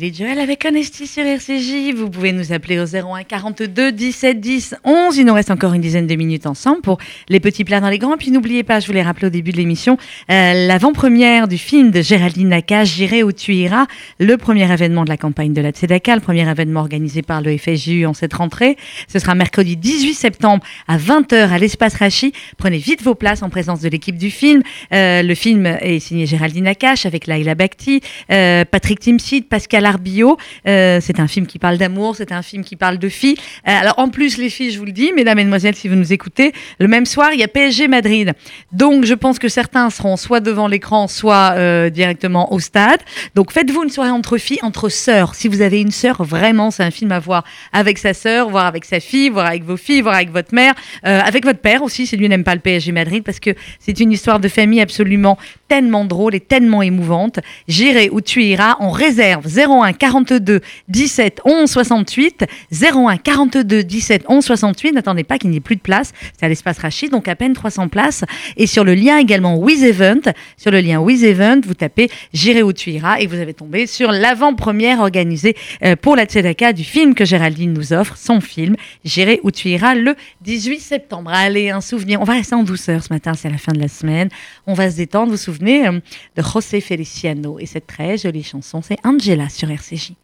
Billy 0.01 0.15
Joel 0.15 0.39
avec 0.39 0.65
Honesty 0.65 1.07
sur 1.07 1.27
RCJ. 1.27 1.93
Vous 1.95 2.09
pouvez 2.09 2.33
nous 2.33 2.55
appeler 2.55 2.81
au 2.81 2.87
01 2.87 3.23
42 3.23 3.93
17 3.93 4.41
10 4.41 4.77
11. 4.83 5.19
Il 5.19 5.27
nous 5.27 5.35
reste 5.35 5.51
encore 5.51 5.75
une 5.75 5.83
dizaine 5.83 6.07
de 6.07 6.15
minutes 6.15 6.47
ensemble 6.47 6.81
pour 6.81 6.97
les 7.29 7.39
petits 7.39 7.65
plats 7.65 7.81
dans 7.81 7.91
les 7.91 7.99
grands. 7.99 8.17
Puis 8.17 8.31
n'oubliez 8.31 8.63
pas, 8.63 8.81
je 8.81 8.87
vous 8.87 8.95
l'ai 8.95 9.03
rappelé 9.03 9.27
au 9.27 9.31
début 9.31 9.53
de 9.53 9.59
l'émission, 9.59 9.99
euh, 10.31 10.67
l'avant-première 10.67 11.49
du 11.49 11.59
film 11.59 11.91
de 11.91 12.01
Géraldine 12.01 12.49
Nakache, 12.49 12.89
J'irai 12.95 13.23
où 13.23 13.31
tu 13.31 13.53
iras, 13.53 13.89
le 14.19 14.39
premier 14.39 14.73
événement 14.73 15.05
de 15.05 15.11
la 15.11 15.19
campagne 15.19 15.53
de 15.53 15.61
la 15.61 15.71
Tzedaka, 15.71 16.15
le 16.15 16.23
premier 16.23 16.49
événement 16.49 16.81
organisé 16.81 17.21
par 17.21 17.43
le 17.43 17.55
FSJU 17.59 18.07
en 18.07 18.15
cette 18.15 18.33
rentrée. 18.33 18.79
Ce 19.07 19.19
sera 19.19 19.35
mercredi 19.35 19.77
18 19.77 20.15
septembre 20.15 20.65
à 20.89 20.97
20h 20.97 21.51
à 21.51 21.59
l'espace 21.59 21.97
Rachi. 21.97 22.33
Prenez 22.57 22.79
vite 22.79 23.03
vos 23.03 23.15
places 23.15 23.43
en 23.43 23.51
présence 23.51 23.83
de 23.83 23.89
l'équipe 23.91 24.17
du 24.17 24.31
film. 24.31 24.63
Euh, 24.95 25.23
le 25.23 25.35
film 25.35 25.67
est 25.67 25.99
signé 25.99 26.25
Géraldine 26.25 26.65
Nakache 26.65 27.05
avec 27.05 27.27
Laila 27.27 27.55
Bakhti, 27.55 28.01
euh, 28.31 28.65
Patrick 28.65 29.01
Timsit, 29.01 29.43
Pascal 29.43 29.90
Arbio. 29.91 30.37
Euh, 30.67 30.99
c'est 31.01 31.21
un 31.21 31.29
film 31.29 31.47
qui 31.47 31.59
parle 31.59 31.77
d'amour, 31.77 32.17
c'est 32.17 32.33
un 32.33 32.43
film 32.43 32.65
qui 32.65 32.77
parle 32.77 32.99
de 32.99 33.09
filles. 33.09 33.37
Euh, 33.69 33.81
alors 33.81 33.95
en 33.99 34.09
plus, 34.09 34.39
les 34.39 34.49
filles, 34.49 34.71
je 34.71 34.79
vous 34.79 34.85
le 34.85 34.93
dis, 34.93 35.13
mesdames, 35.15 35.37
mesdemoiselles, 35.37 35.75
si 35.75 35.89
vous 35.89 35.97
nous 35.97 36.13
écoutez, 36.13 36.53
le 36.79 36.89
même 36.89 37.07
soir, 37.07 37.31
il 37.33 37.41
y 37.41 37.43
a 37.43 37.49
PSG 37.49 37.89
Madrid. 37.89 38.33
Donc 38.73 39.05
je 39.05 39.15
pense 39.15 39.39
que 39.39 39.49
certains 39.49 39.91
seront 39.91 40.17
soit 40.17 40.41
devant 40.41 40.69
l'écran, 40.69 41.09
soit 41.09 41.55
euh, 41.57 41.91
directement 41.91 42.53
au 42.53 42.61
stade. 42.61 43.01
Donc 43.35 43.53
faites-vous 43.53 43.83
une 43.85 43.91
soirée 43.91 44.11
entre 44.11 44.39
filles, 44.39 44.61
entre 44.63 44.89
sœurs. 44.89 45.35
Si 45.35 45.49
vous 45.49 45.61
avez 45.61 45.81
une 45.81 45.91
sœur, 45.91 46.23
vraiment, 46.23 46.71
c'est 46.71 46.85
un 46.85 46.91
film 46.91 47.13
à 47.13 47.19
voir 47.19 47.45
avec 47.73 47.99
sa 47.99 48.15
sœur, 48.15 48.49
voir 48.49 48.67
avec 48.67 48.85
sa 48.85 49.01
fille, 49.01 49.29
voir 49.29 49.47
avec 49.47 49.65
vos 49.65 49.77
filles, 49.77 50.01
voir 50.03 50.15
avec 50.15 50.31
votre 50.31 50.55
mère, 50.55 50.75
euh, 51.07 51.21
avec 51.21 51.45
votre 51.45 51.61
père 51.61 51.83
aussi, 51.83 52.07
si 52.07 52.17
lui 52.17 52.29
n'aime 52.29 52.45
pas 52.45 52.55
le 52.55 52.61
PSG 52.61 52.93
Madrid, 52.93 53.23
parce 53.25 53.41
que 53.41 53.51
c'est 53.79 53.99
une 54.01 54.13
histoire 54.13 54.41
de 54.41 54.49
famille 54.49 54.81
absolument 54.81 55.39
tellement 55.69 56.05
drôle 56.05 56.35
et 56.35 56.41
tellement 56.41 56.83
émouvante. 56.83 57.41
J'irai 57.69 58.09
où 58.11 58.21
tu 58.21 58.43
iras. 58.43 58.77
On 58.81 58.91
réserve 58.91 59.47
01 59.47 59.80
42 59.93 60.61
17 60.89 61.41
11 61.45 61.71
68. 61.71 62.45
01 62.73 63.17
42 63.17 63.85
17 63.85 64.25
11 64.29 64.45
68. 64.45 64.93
N'attendez 64.93 65.25
pas 65.25 65.39
qu'il 65.39 65.51
n'y 65.51 65.57
ait 65.57 65.61
plus 65.61 65.77
de 65.77 65.81
place. 65.81 66.13
C'est 66.39 66.47
à 66.47 66.49
l'espace 66.49 66.79
Rachid, 66.79 67.11
donc 67.11 67.29
à 67.29 67.37
peine 67.37 67.53
300 67.53 67.89
places. 67.89 68.25
Et 68.57 68.67
sur 68.67 68.85
le 68.85 68.95
lien 68.95 69.19
également 69.19 69.57
With 69.57 69.83
Event, 69.83 70.33
sur 70.57 70.71
le 70.71 70.81
lien 70.81 71.01
With 71.01 71.21
vous 71.65 71.75
tapez 71.75 72.09
J'irai 72.33 72.63
où 72.63 72.73
tu 72.73 72.91
iras 72.91 73.19
et 73.19 73.27
vous 73.27 73.37
avez 73.37 73.55
tombé 73.55 73.87
sur 73.87 74.11
l'avant-première 74.11 75.01
organisée 75.01 75.57
euh, 75.85 75.97
pour 75.97 76.17
la 76.17 76.25
Tzedaka 76.25 76.73
du 76.73 76.85
film 76.85 77.15
que 77.15 77.25
Géraldine 77.25 77.73
nous 77.73 77.93
offre, 77.93 78.17
son 78.17 78.41
film 78.41 78.77
J'irai 79.05 79.41
où 79.43 79.51
tu 79.51 79.69
iras 79.69 79.95
le 79.95 80.15
18 80.43 80.81
septembre. 80.81 81.31
Allez, 81.33 81.71
un 81.71 81.81
souvenir. 81.81 82.21
On 82.21 82.25
va 82.25 82.35
rester 82.35 82.55
en 82.55 82.63
douceur 82.63 83.03
ce 83.03 83.13
matin, 83.13 83.35
c'est 83.35 83.51
la 83.51 83.59
fin 83.59 83.73
de 83.73 83.81
la 83.81 83.89
semaine. 83.89 84.29
On 84.67 84.75
va 84.75 84.91
se 84.91 84.97
détendre. 84.97 85.27
Vous 85.27 85.33
vous 85.33 85.37
souvenez 85.37 85.87
euh, 85.87 86.01
de 86.37 86.43
José 86.43 86.81
Feliciano 86.81 87.59
et 87.59 87.67
cette 87.67 87.87
très 87.87 88.17
jolie 88.19 88.43
chanson, 88.43 88.83
c'est 88.83 88.99
Angela 89.05 89.49
sur 89.49 89.70
RCJ. 89.71 90.17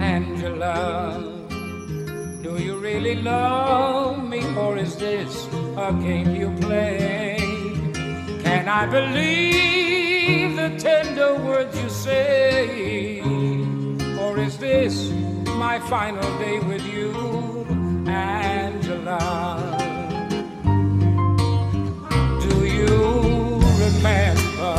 Angela, 0.00 1.22
do 2.42 2.58
you 2.58 2.78
really 2.78 3.16
love 3.22 4.24
me, 4.28 4.40
or 4.56 4.76
is 4.76 4.96
this 4.96 5.46
a 5.76 5.92
game 6.02 6.34
you 6.34 6.50
play? 6.60 7.36
Can 8.42 8.68
I 8.68 8.86
believe 8.86 10.56
the 10.56 10.70
tender 10.78 11.34
words 11.36 11.80
you 11.80 11.88
say, 11.90 13.20
or 14.18 14.38
is 14.38 14.58
this 14.58 15.12
my 15.60 15.78
final 15.78 16.38
day 16.38 16.58
with 16.58 16.86
you, 16.86 17.12
Angela? 18.08 19.18
Do 22.40 22.64
you 22.64 23.60
remember 23.84 24.72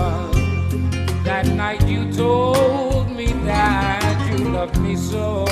that 1.23 1.45
night 1.45 1.87
you 1.87 2.11
told 2.11 3.11
me 3.15 3.27
that 3.45 4.27
you 4.27 4.49
loved 4.49 4.81
me 4.81 4.95
so? 4.95 5.45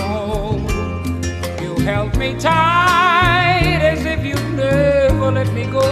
You 1.61 1.75
held 1.86 2.17
me 2.17 2.34
tight 2.39 3.82
as 3.84 4.03
if 4.05 4.25
you 4.25 4.34
never 4.57 5.32
let 5.32 5.53
me 5.53 5.65
go. 5.65 5.86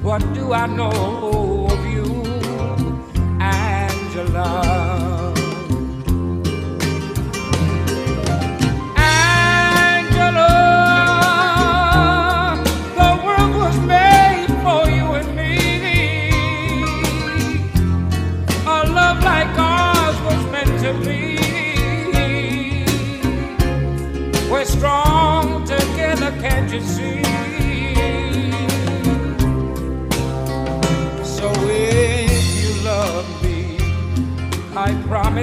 What 0.00 0.22
do 0.32 0.54
I 0.54 0.66
know 0.66 1.53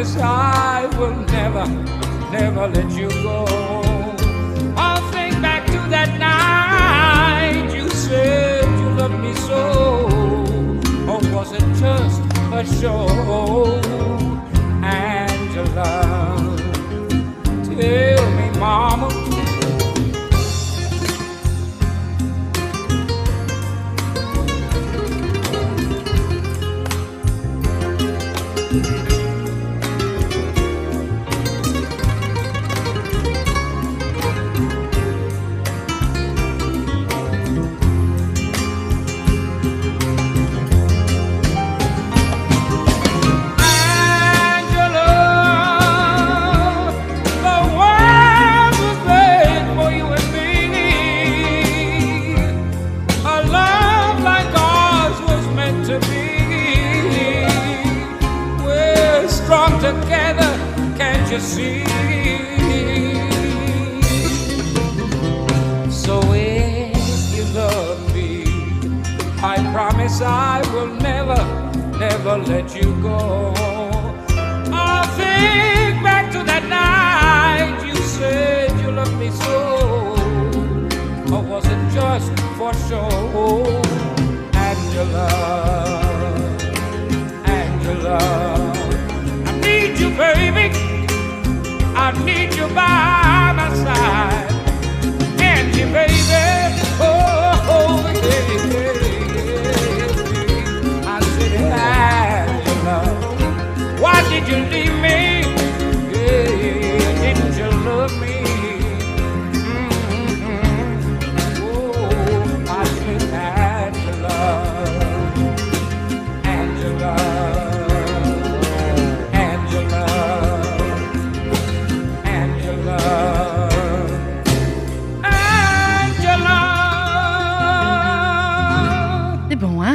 promise 0.02 0.18
I 0.18 0.88
will 0.98 1.16
never, 1.28 1.68
never 2.32 2.68
let 2.68 2.92
you 2.92 3.10
go. 3.10 3.46
I'll 4.76 5.12
think 5.12 5.42
back 5.42 5.66
to 5.68 5.80
that 5.90 6.18
night 6.18 7.74
you 7.76 7.88
said 7.90 8.64
you 8.80 8.90
loved 8.98 9.20
me 9.20 9.34
so. 9.36 10.06
Or 11.08 11.20
was 11.36 11.52
it 11.54 11.66
just 11.76 12.22
a 12.52 12.66
show, 12.80 13.80
Angela? 14.84 16.02
Tell 17.64 18.32
me, 18.38 18.60
Mama. 18.60 19.21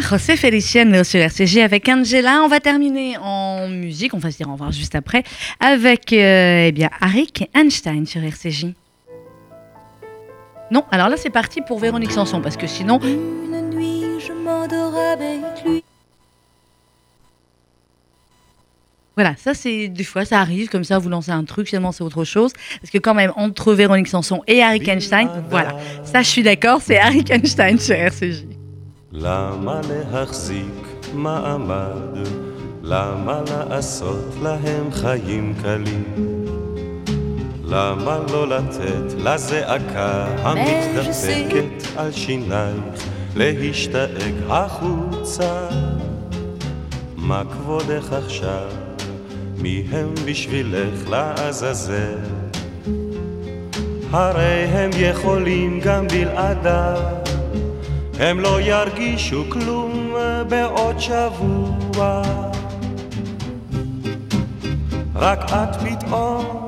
José 0.08 0.36
Feliciano 0.36 1.02
sur 1.02 1.18
RCG 1.18 1.62
avec 1.62 1.88
Angela. 1.88 2.42
On 2.44 2.48
va 2.48 2.60
terminer 2.60 3.16
en 3.18 3.68
musique, 3.68 4.14
on 4.14 4.18
va 4.18 4.30
se 4.30 4.36
dire 4.36 4.48
au 4.48 4.52
revoir 4.52 4.70
juste 4.70 4.94
après, 4.94 5.24
avec 5.58 6.12
euh, 6.12 6.66
eh 6.68 6.72
bien, 6.72 6.90
Arik 7.00 7.50
Einstein 7.54 8.06
sur 8.06 8.22
RCJ. 8.22 8.66
Non, 10.70 10.84
alors 10.92 11.08
là 11.08 11.16
c'est 11.16 11.30
parti 11.30 11.60
pour 11.60 11.80
Véronique 11.80 12.12
Sanson, 12.12 12.40
parce 12.40 12.56
que 12.56 12.68
sinon, 12.68 13.00
Une 13.02 13.70
nuit, 13.70 14.20
je 14.24 14.32
m'endors 14.32 14.94
avec 14.96 15.40
lui. 15.64 15.82
voilà, 19.16 19.34
ça 19.36 19.54
c'est 19.54 19.88
des 19.88 20.04
fois 20.04 20.24
ça 20.24 20.40
arrive, 20.40 20.68
comme 20.68 20.84
ça 20.84 20.98
vous 20.98 21.08
lancez 21.08 21.32
un 21.32 21.44
truc, 21.44 21.66
finalement 21.66 21.90
c'est 21.90 22.04
autre 22.04 22.22
chose. 22.22 22.52
Parce 22.80 22.90
que 22.90 22.98
quand 22.98 23.14
même, 23.14 23.32
entre 23.34 23.74
Véronique 23.74 24.08
Sanson 24.08 24.42
et 24.46 24.62
Arik 24.62 24.86
Einstein, 24.86 25.28
voilà, 25.50 25.76
ça 26.04 26.22
je 26.22 26.28
suis 26.28 26.44
d'accord, 26.44 26.80
c'est 26.80 26.98
Arik 26.98 27.28
Einstein 27.28 27.78
sur 27.80 27.96
RCJ. 27.96 28.55
למה 29.18 29.80
להחזיק 29.88 30.86
מעמד? 31.14 32.28
למה 32.82 33.40
לעשות 33.48 34.34
להם 34.42 34.92
חיים 34.92 35.54
קלים? 35.62 36.04
למה 37.64 38.18
לא 38.32 38.48
לתת 38.48 39.14
לזעקה 39.18 40.26
המתדפקת 40.42 41.96
על 41.96 42.12
שינייך 42.12 43.06
להשתעק 43.36 44.34
החוצה? 44.48 45.68
מה 47.16 47.42
כבודך 47.52 48.12
עכשיו? 48.12 48.68
מי 49.58 49.84
הם 49.90 50.14
בשבילך 50.26 51.10
לעזאזל? 51.10 52.18
הרי 54.10 54.64
הם 54.64 54.90
יכולים 54.98 55.80
גם 55.80 56.08
בלעדיו 56.08 57.26
הם 58.18 58.40
לא 58.40 58.60
ירגישו 58.60 59.44
כלום 59.48 60.14
בעוד 60.48 61.00
שבוע. 61.00 62.22
רק 65.14 65.44
את 65.44 65.76
פתאום, 65.76 66.64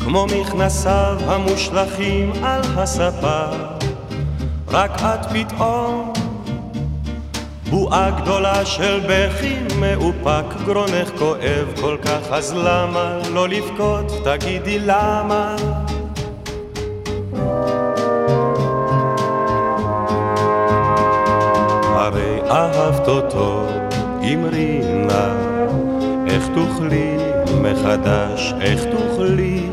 כמו 0.00 0.26
מכנסיו 0.26 1.18
המושלכים 1.26 2.32
על 2.42 2.60
הספה, 2.76 3.44
רק 4.68 5.00
את 5.02 5.26
פתאום, 5.32 6.12
בועה 7.70 8.10
גדולה 8.10 8.66
של 8.66 9.00
בכי 9.08 9.56
מאופק, 9.80 10.44
גרונך 10.66 11.10
כואב 11.18 11.66
כל 11.80 11.96
כך, 12.02 12.32
אז 12.32 12.54
למה 12.54 13.18
לא 13.30 13.48
לבכות? 13.48 14.12
תגידי 14.24 14.78
למה? 14.78 15.56
אותו, 23.28 23.66
אמרי 24.22 24.80
נא, 25.06 25.28
איך 26.26 26.48
תוכלי 26.54 27.16
מחדש, 27.62 28.54
איך 28.60 28.84
תוכלי? 28.84 29.68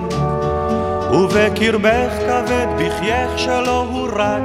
ובקרבך 1.12 2.12
כבד 2.20 2.68
בחייך 2.76 3.40
שלא 3.40 3.88
הוא 3.92 4.10
רק. 4.16 4.44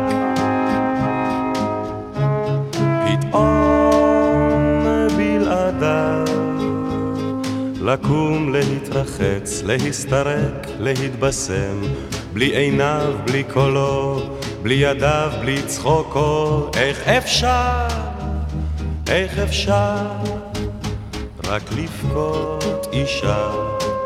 פתאום 3.06 4.72
בלעדיו, 5.16 6.24
לקום, 7.82 8.52
להתרחץ, 8.52 9.62
להסתרק, 9.64 10.66
להתבשם, 10.80 11.80
בלי 12.32 12.56
עיניו, 12.56 13.12
בלי 13.24 13.44
קולו, 13.44 14.20
בלי 14.62 14.74
ידיו, 14.74 15.32
בלי 15.40 15.62
צחוקו, 15.62 16.66
איך 16.76 17.08
אפשר, 17.08 17.99
איך 19.10 19.38
אפשר, 19.38 19.96
רק 21.44 21.62
לבכות 21.76 22.86
אישה, 22.92 23.50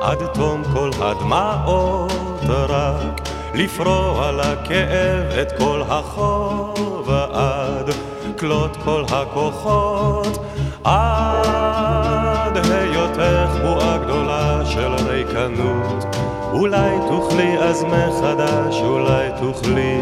עד 0.01 0.19
תום 0.35 0.63
כל 0.73 0.91
הדמעות, 1.01 2.13
רק 2.49 3.21
לפרוע 3.55 4.33
לכאב 4.33 5.39
את 5.43 5.53
כל 5.59 5.83
החוב, 5.89 7.11
עד 7.33 7.91
כלות 8.39 8.77
כל 8.85 9.05
הכוחות, 9.13 10.39
עד 10.85 12.57
היותך 12.57 13.51
בועה 13.63 13.99
גדולה 13.99 14.67
של 14.67 14.95
ריקנות. 15.09 16.17
אולי 16.53 16.97
תוכלי 17.09 17.59
אז 17.59 17.85
מחדש, 17.85 18.81
אולי 18.81 19.29
תוכלי 19.41 20.01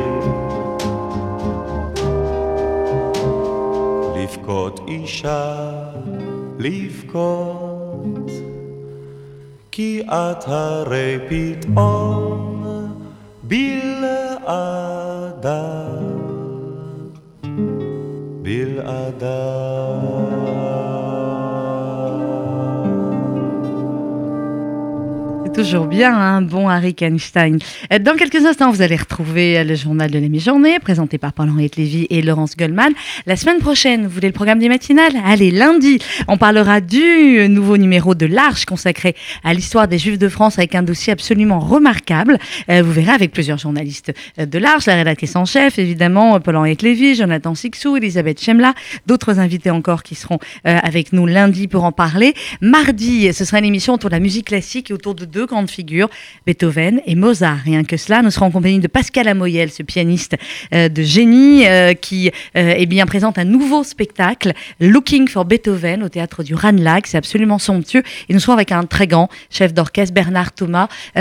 לבכות 4.43 4.81
אישה, 4.89 5.71
לבכות, 6.59 8.31
כי 9.71 10.03
את 10.07 10.45
הרי 10.47 11.19
פתאום 11.29 12.65
בלעדה, 13.43 14.93
בלעדה. 18.43 20.12
Toujours 25.63 25.87
bien, 25.87 26.13
un 26.13 26.43
bon 26.43 26.69
Harry 26.69 26.97
Einstein. 27.01 27.59
Euh, 27.93 28.01
Dans 28.01 28.17
quelques 28.17 28.45
instants, 28.45 28.73
vous 28.73 28.83
allez 28.83 28.97
retrouver 28.97 29.59
euh, 29.59 29.65
le 29.65 29.77
journal 29.77 30.11
de 30.11 30.19
la 30.19 30.27
mi-journée, 30.27 30.81
présenté 30.81 31.19
par 31.19 31.33
Paul-Henriette 31.33 31.77
Lévy 31.77 32.09
et 32.11 32.21
Laurence 32.21 32.57
Goldman. 32.57 32.93
La 33.27 33.37
semaine 33.37 33.59
prochaine, 33.61 34.03
vous 34.03 34.09
voulez 34.09 34.27
le 34.27 34.33
programme 34.33 34.59
des 34.59 34.69
matinales? 34.69 35.13
Allez, 35.25 35.53
lundi, 35.53 36.01
on 36.27 36.37
parlera 36.37 36.81
du 36.81 37.47
nouveau 37.49 37.77
numéro 37.77 38.17
de 38.17 38.27
l'Arche 38.27 38.65
consacré 38.65 39.15
à 39.45 39.55
l'histoire 39.55 39.87
des 39.87 39.99
Juifs 39.99 40.19
de 40.19 40.29
France 40.29 40.59
avec 40.59 40.75
un 40.75 40.83
dossier 40.83 41.13
absolument 41.13 41.61
remarquable. 41.61 42.39
Euh, 42.69 42.83
vous 42.83 42.91
verrez 42.91 43.13
avec 43.13 43.31
plusieurs 43.31 43.59
journalistes 43.59 44.13
de 44.37 44.59
l'Arche, 44.59 44.87
la 44.87 44.97
rédactrice 44.97 45.37
en 45.37 45.45
chef, 45.45 45.79
évidemment, 45.79 46.41
Paul-Henriette 46.41 46.83
Lévy, 46.83 47.15
Jonathan 47.15 47.55
Sixou, 47.55 47.97
Elisabeth 47.99 48.43
Chemla, 48.43 48.75
d'autres 49.07 49.39
invités 49.39 49.71
encore 49.71 50.03
qui 50.03 50.17
seront 50.17 50.41
avec 50.65 51.13
nous 51.13 51.27
lundi 51.27 51.69
pour 51.69 51.85
en 51.85 51.93
parler. 51.93 52.35
Mardi, 52.61 53.33
ce 53.33 53.45
sera 53.45 53.61
une 53.61 53.67
émission 53.67 53.95
autour 53.95 54.11
de 54.11 54.17
la 54.17 54.21
musique 54.21 54.47
classique 54.49 54.91
et 54.91 54.95
autour 54.95 55.15
de 55.15 55.25
deux 55.25 55.47
grandes 55.53 55.71
figures, 55.71 56.09
Beethoven 56.47 57.03
et 57.05 57.15
Mozart. 57.15 57.59
Rien 57.65 57.85
que 57.85 57.99
cela, 57.99 58.23
nous 58.23 58.31
serons 58.31 58.47
en 58.47 58.51
compagnie 58.51 58.79
de 58.79 58.89
Pascal 58.89 59.29
Amoyel, 59.29 59.71
ce 59.71 59.83
pianiste 59.83 60.35
euh, 60.73 60.89
de 60.89 61.03
génie 61.03 61.67
euh, 61.67 61.93
qui 61.93 62.31
euh, 62.57 62.75
eh 62.75 62.87
bien, 62.87 63.05
présente 63.05 63.37
un 63.37 63.45
nouveau 63.45 63.85
spectacle, 63.85 64.55
Looking 64.81 65.29
for 65.29 65.45
Beethoven, 65.45 66.03
au 66.03 66.09
théâtre 66.09 66.43
du 66.43 66.55
Ranelagh. 66.55 67.03
C'est 67.05 67.19
absolument 67.19 67.59
somptueux. 67.59 68.03
Et 68.31 68.33
nous 68.33 68.41
serons 68.41 68.55
avec 68.55 68.73
un 68.73 68.85
très 68.85 69.07
grand 69.07 69.29
chef 69.51 69.75
d'orchestre, 69.75 70.15
Bernard 70.15 70.53
Thomas, 70.53 70.89
qui 71.15 71.21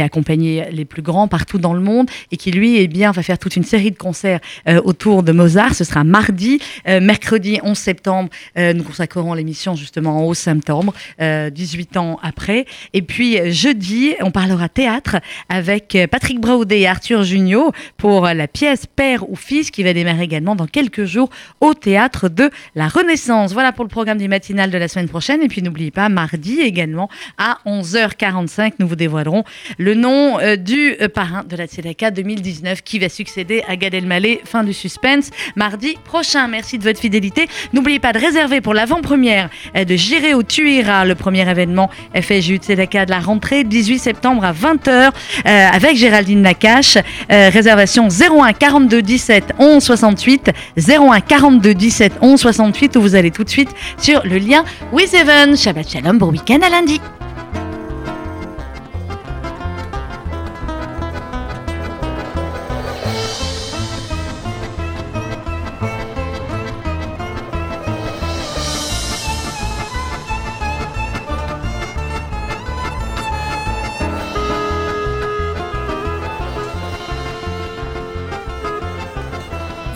a 0.00 0.04
accompagné 0.04 0.66
les 0.70 0.84
plus 0.84 1.02
grands 1.02 1.26
partout 1.26 1.58
dans 1.58 1.74
le 1.74 1.80
monde 1.80 2.08
et 2.30 2.36
qui, 2.36 2.52
lui, 2.52 2.76
eh 2.76 2.86
bien, 2.86 3.10
va 3.10 3.24
faire 3.24 3.38
toute 3.38 3.56
une 3.56 3.64
série 3.64 3.90
de 3.90 3.96
concerts 3.96 4.38
autour 4.84 5.24
de 5.24 5.32
Mozart. 5.32 5.74
Ce 5.74 5.82
sera 5.82 6.04
mardi. 6.04 6.60
Mercredi 6.86 7.58
11 7.64 7.76
septembre, 7.76 8.30
nous 8.56 8.84
consacrerons 8.84 9.34
l'émission 9.34 9.74
justement 9.74 10.18
en 10.18 10.28
11 10.28 10.38
septembre, 10.38 10.94
euh, 11.20 11.50
18 11.50 11.96
ans 11.96 12.18
après. 12.22 12.66
Puis 13.08 13.40
euh, 13.40 13.50
jeudi, 13.50 14.14
on 14.20 14.30
parlera 14.30 14.68
théâtre 14.68 15.16
avec 15.48 15.96
euh, 15.96 16.06
Patrick 16.06 16.40
Braudet 16.40 16.80
et 16.80 16.86
Arthur 16.86 17.24
Junio 17.24 17.72
pour 17.96 18.22
la 18.26 18.46
pièce 18.46 18.86
Père 18.86 19.28
ou 19.28 19.34
Fils 19.34 19.72
qui 19.72 19.82
va 19.82 19.92
démarrer 19.92 20.22
également 20.22 20.54
dans 20.54 20.66
quelques 20.66 21.04
jours 21.04 21.30
au 21.60 21.74
théâtre 21.74 22.28
de 22.28 22.50
la 22.76 22.86
Renaissance. 22.86 23.52
Voilà 23.52 23.72
pour 23.72 23.84
le 23.84 23.88
programme 23.88 24.18
du 24.18 24.28
matinal 24.28 24.70
de 24.70 24.78
la 24.78 24.86
semaine 24.86 25.08
prochaine. 25.08 25.42
Et 25.42 25.48
puis 25.48 25.62
n'oubliez 25.62 25.90
pas, 25.90 26.08
mardi 26.08 26.60
également 26.60 27.08
à 27.38 27.58
11h45, 27.66 28.74
nous 28.78 28.86
vous 28.86 28.96
dévoilerons 28.96 29.44
le 29.78 29.94
nom 29.94 30.38
euh, 30.40 30.56
du 30.56 30.94
euh, 31.00 31.08
parrain 31.08 31.44
de 31.44 31.56
la 31.56 31.66
Tzedaka 31.66 32.10
2019 32.10 32.82
qui 32.82 32.98
va 32.98 33.08
succéder 33.08 33.62
à 33.68 33.76
Gad 33.76 33.94
Elmaleh. 33.94 34.40
Fin 34.44 34.64
du 34.64 34.72
suspense 34.72 35.30
mardi 35.56 35.96
prochain. 36.04 36.48
Merci 36.48 36.78
de 36.78 36.84
votre 36.84 37.00
fidélité. 37.00 37.48
N'oubliez 37.72 37.98
pas 37.98 38.12
de 38.12 38.18
réserver 38.18 38.60
pour 38.60 38.74
l'avant-première 38.74 39.50
euh, 39.76 39.84
de 39.84 39.98
au 40.34 40.42
Tuira, 40.42 41.04
le 41.04 41.14
premier 41.14 41.48
événement 41.48 41.90
FSJU 42.14 42.58
Tzedaka 42.88 43.06
de 43.06 43.10
la 43.10 43.20
rentrée, 43.20 43.64
18 43.64 43.98
septembre 43.98 44.44
à 44.44 44.52
20h 44.52 45.10
avec 45.44 45.96
Géraldine 45.96 46.42
Nakache. 46.42 46.96
Euh, 47.30 47.50
réservation 47.52 48.08
01 48.08 48.52
42 48.52 49.02
17 49.02 49.44
11 49.58 49.82
68 49.82 50.50
01 50.76 51.20
42 51.20 51.74
17 51.74 52.12
11 52.20 52.40
68 52.40 52.96
où 52.96 53.00
vous 53.00 53.14
allez 53.14 53.30
tout 53.30 53.44
de 53.44 53.50
suite 53.50 53.70
sur 53.98 54.22
le 54.24 54.38
lien 54.38 54.64
With 54.92 55.12
Even. 55.14 55.56
Shabbat 55.56 55.88
Shalom, 55.88 56.18
bon 56.18 56.30
week-end 56.30 56.58
à 56.62 56.70
lundi. 56.70 57.00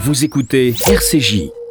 Vous 0.05 0.25
écoutez 0.25 0.75
RCJ. 0.85 1.62